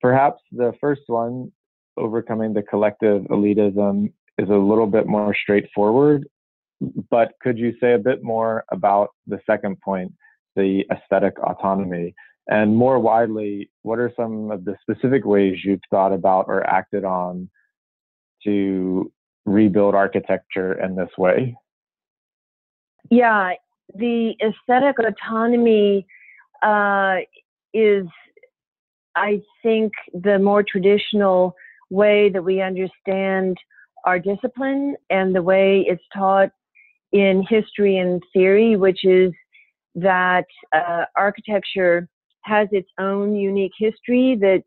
Perhaps 0.00 0.40
the 0.52 0.72
first 0.80 1.02
one 1.08 1.50
overcoming 1.96 2.54
the 2.54 2.62
collective 2.62 3.22
elitism 3.24 4.12
is 4.38 4.48
a 4.48 4.54
little 4.54 4.86
bit 4.86 5.08
more 5.08 5.34
straightforward. 5.34 6.24
But 7.10 7.32
could 7.42 7.58
you 7.58 7.74
say 7.80 7.94
a 7.94 7.98
bit 7.98 8.22
more 8.22 8.64
about 8.70 9.08
the 9.26 9.40
second 9.46 9.80
point, 9.80 10.12
the 10.54 10.84
aesthetic 10.92 11.34
autonomy? 11.40 12.14
And 12.46 12.76
more 12.76 13.00
widely, 13.00 13.68
what 13.82 13.98
are 13.98 14.12
some 14.16 14.52
of 14.52 14.64
the 14.64 14.76
specific 14.80 15.24
ways 15.24 15.64
you've 15.64 15.80
thought 15.90 16.12
about 16.12 16.44
or 16.46 16.64
acted 16.64 17.04
on 17.04 17.50
to 18.46 19.12
rebuild 19.44 19.94
architecture 19.94 20.82
in 20.82 20.96
this 20.96 21.10
way? 21.18 21.56
Yeah, 23.10 23.52
the 23.94 24.34
aesthetic 24.42 24.96
autonomy 24.98 26.06
uh, 26.62 27.18
is, 27.72 28.06
I 29.14 29.42
think, 29.62 29.92
the 30.12 30.38
more 30.38 30.64
traditional 30.64 31.54
way 31.90 32.30
that 32.30 32.42
we 32.42 32.60
understand 32.60 33.56
our 34.04 34.18
discipline 34.18 34.96
and 35.10 35.34
the 35.34 35.42
way 35.42 35.84
it's 35.86 36.02
taught 36.14 36.50
in 37.12 37.44
history 37.48 37.98
and 37.98 38.22
theory, 38.32 38.76
which 38.76 39.04
is 39.04 39.32
that 39.94 40.46
uh, 40.74 41.04
architecture 41.16 42.08
has 42.42 42.68
its 42.72 42.88
own 42.98 43.34
unique 43.34 43.72
history 43.78 44.36
that 44.40 44.62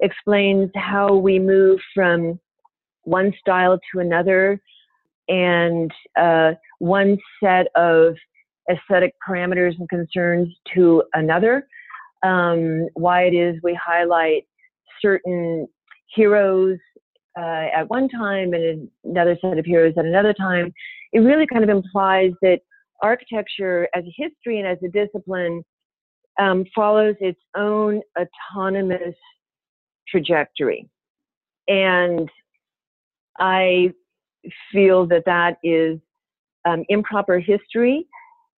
explains 0.00 0.70
how 0.74 1.14
we 1.14 1.38
move 1.38 1.78
from 1.94 2.38
one 3.04 3.32
style 3.40 3.78
to 3.92 4.00
another 4.00 4.60
and 5.28 5.90
uh, 6.18 6.52
one 6.78 7.16
set 7.42 7.66
of 7.76 8.14
aesthetic 8.70 9.14
parameters 9.26 9.74
and 9.78 9.88
concerns 9.88 10.48
to 10.74 11.02
another. 11.14 11.66
Um, 12.22 12.86
why 12.94 13.22
it 13.22 13.34
is 13.34 13.56
we 13.62 13.74
highlight 13.74 14.44
certain 15.00 15.66
heroes 16.14 16.78
uh, 17.38 17.68
at 17.74 17.88
one 17.88 18.08
time 18.08 18.52
and 18.52 18.88
another 19.04 19.36
set 19.40 19.58
of 19.58 19.64
heroes 19.64 19.94
at 19.96 20.04
another 20.04 20.32
time, 20.34 20.72
it 21.12 21.20
really 21.20 21.46
kind 21.46 21.64
of 21.64 21.70
implies 21.70 22.30
that 22.42 22.60
architecture 23.02 23.88
as 23.94 24.04
a 24.04 24.14
history 24.16 24.58
and 24.58 24.66
as 24.68 24.78
a 24.84 24.88
discipline 24.88 25.64
um, 26.38 26.64
follows 26.74 27.16
its 27.20 27.40
own 27.56 28.00
autonomous 28.18 29.14
trajectory. 30.08 30.88
And 31.68 32.28
I 33.38 33.92
feel 34.72 35.06
that 35.06 35.24
that 35.26 35.58
is 35.62 35.98
um, 36.64 36.84
improper 36.88 37.38
history 37.38 38.06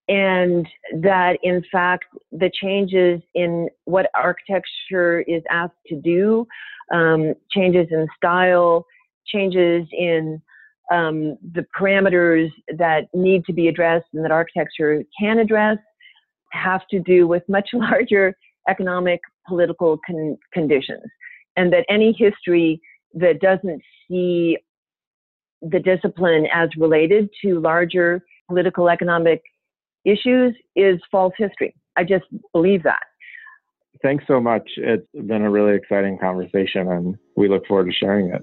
and 0.08 0.68
that 1.00 1.38
in 1.42 1.62
fact 1.72 2.04
the 2.30 2.50
changes 2.62 3.20
in 3.34 3.68
what 3.84 4.10
architecture 4.14 5.22
is 5.22 5.42
asked 5.50 5.72
to 5.86 5.96
do, 5.96 6.46
um, 6.92 7.34
changes 7.50 7.86
in 7.90 8.06
style, 8.16 8.84
changes 9.26 9.86
in 9.92 10.42
um, 10.92 11.38
the 11.54 11.64
parameters 11.78 12.50
that 12.76 13.04
need 13.14 13.44
to 13.46 13.52
be 13.52 13.68
addressed 13.68 14.06
and 14.12 14.22
that 14.22 14.30
architecture 14.30 15.02
can 15.18 15.38
address 15.38 15.78
have 16.52 16.86
to 16.88 17.00
do 17.00 17.26
with 17.26 17.42
much 17.48 17.70
larger 17.72 18.34
economic 18.68 19.20
political 19.46 19.98
con- 20.06 20.38
conditions. 20.52 21.02
And 21.56 21.72
that 21.72 21.84
any 21.88 22.12
history 22.12 22.80
that 23.14 23.40
doesn't 23.40 23.80
see 24.08 24.58
the 25.70 25.80
discipline 25.80 26.46
as 26.52 26.68
related 26.76 27.28
to 27.42 27.60
larger 27.60 28.22
political 28.48 28.88
economic 28.88 29.42
issues 30.04 30.54
is 30.76 31.00
false 31.10 31.32
history. 31.36 31.74
I 31.96 32.04
just 32.04 32.24
believe 32.52 32.82
that. 32.82 33.02
Thanks 34.02 34.24
so 34.26 34.40
much. 34.40 34.68
It's 34.76 35.06
been 35.12 35.42
a 35.42 35.50
really 35.50 35.74
exciting 35.74 36.18
conversation, 36.18 36.90
and 36.90 37.16
we 37.36 37.48
look 37.48 37.66
forward 37.66 37.86
to 37.86 37.92
sharing 37.92 38.28
it. 38.28 38.42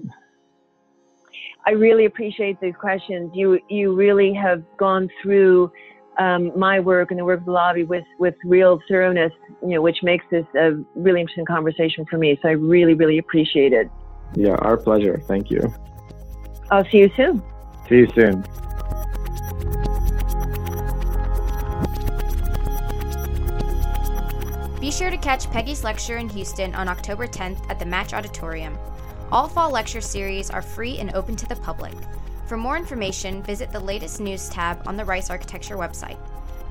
I 1.66 1.72
really 1.72 2.06
appreciate 2.06 2.60
these 2.60 2.74
questions. 2.78 3.30
You 3.34 3.60
you 3.68 3.94
really 3.94 4.34
have 4.34 4.64
gone 4.78 5.08
through 5.22 5.70
um, 6.18 6.58
my 6.58 6.80
work 6.80 7.10
and 7.10 7.20
the 7.20 7.24
work 7.24 7.40
of 7.40 7.46
the 7.46 7.52
lobby 7.52 7.84
with 7.84 8.04
with 8.18 8.34
real 8.44 8.80
thoroughness, 8.88 9.32
you 9.62 9.68
know, 9.68 9.82
which 9.82 9.98
makes 10.02 10.24
this 10.30 10.44
a 10.56 10.72
really 10.96 11.20
interesting 11.20 11.46
conversation 11.46 12.04
for 12.10 12.18
me. 12.18 12.36
So 12.42 12.48
I 12.48 12.52
really 12.52 12.94
really 12.94 13.18
appreciate 13.18 13.72
it. 13.72 13.88
Yeah, 14.34 14.56
our 14.56 14.76
pleasure. 14.76 15.20
Thank 15.28 15.50
you. 15.50 15.72
I'll 16.72 16.86
see 16.86 17.00
you 17.00 17.12
soon. 17.14 17.42
See 17.86 17.96
you 17.96 18.08
soon. 18.14 18.40
Be 24.80 24.90
sure 24.90 25.10
to 25.10 25.18
catch 25.18 25.50
Peggy's 25.50 25.84
lecture 25.84 26.16
in 26.16 26.30
Houston 26.30 26.74
on 26.74 26.88
October 26.88 27.26
10th 27.26 27.68
at 27.68 27.78
the 27.78 27.84
Match 27.84 28.14
Auditorium. 28.14 28.78
All 29.30 29.48
fall 29.48 29.70
lecture 29.70 30.00
series 30.00 30.48
are 30.48 30.62
free 30.62 30.96
and 30.96 31.14
open 31.14 31.36
to 31.36 31.46
the 31.46 31.56
public. 31.56 31.92
For 32.46 32.56
more 32.56 32.78
information, 32.78 33.42
visit 33.42 33.70
the 33.70 33.78
latest 33.78 34.18
news 34.18 34.48
tab 34.48 34.80
on 34.86 34.96
the 34.96 35.04
Rice 35.04 35.28
Architecture 35.28 35.76
website. 35.76 36.18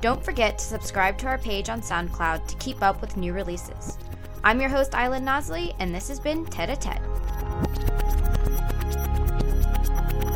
Don't 0.00 0.24
forget 0.24 0.58
to 0.58 0.64
subscribe 0.64 1.16
to 1.18 1.28
our 1.28 1.38
page 1.38 1.68
on 1.68 1.80
SoundCloud 1.80 2.48
to 2.48 2.56
keep 2.56 2.82
up 2.82 3.00
with 3.00 3.16
new 3.16 3.32
releases. 3.32 3.98
I'm 4.42 4.60
your 4.60 4.68
host, 4.68 4.96
Island 4.96 5.24
Nosley, 5.24 5.76
and 5.78 5.94
this 5.94 6.08
has 6.08 6.18
been 6.18 6.44
Tete 6.46 6.70
a 6.70 6.76
Tete 6.76 7.00
you 9.88 10.31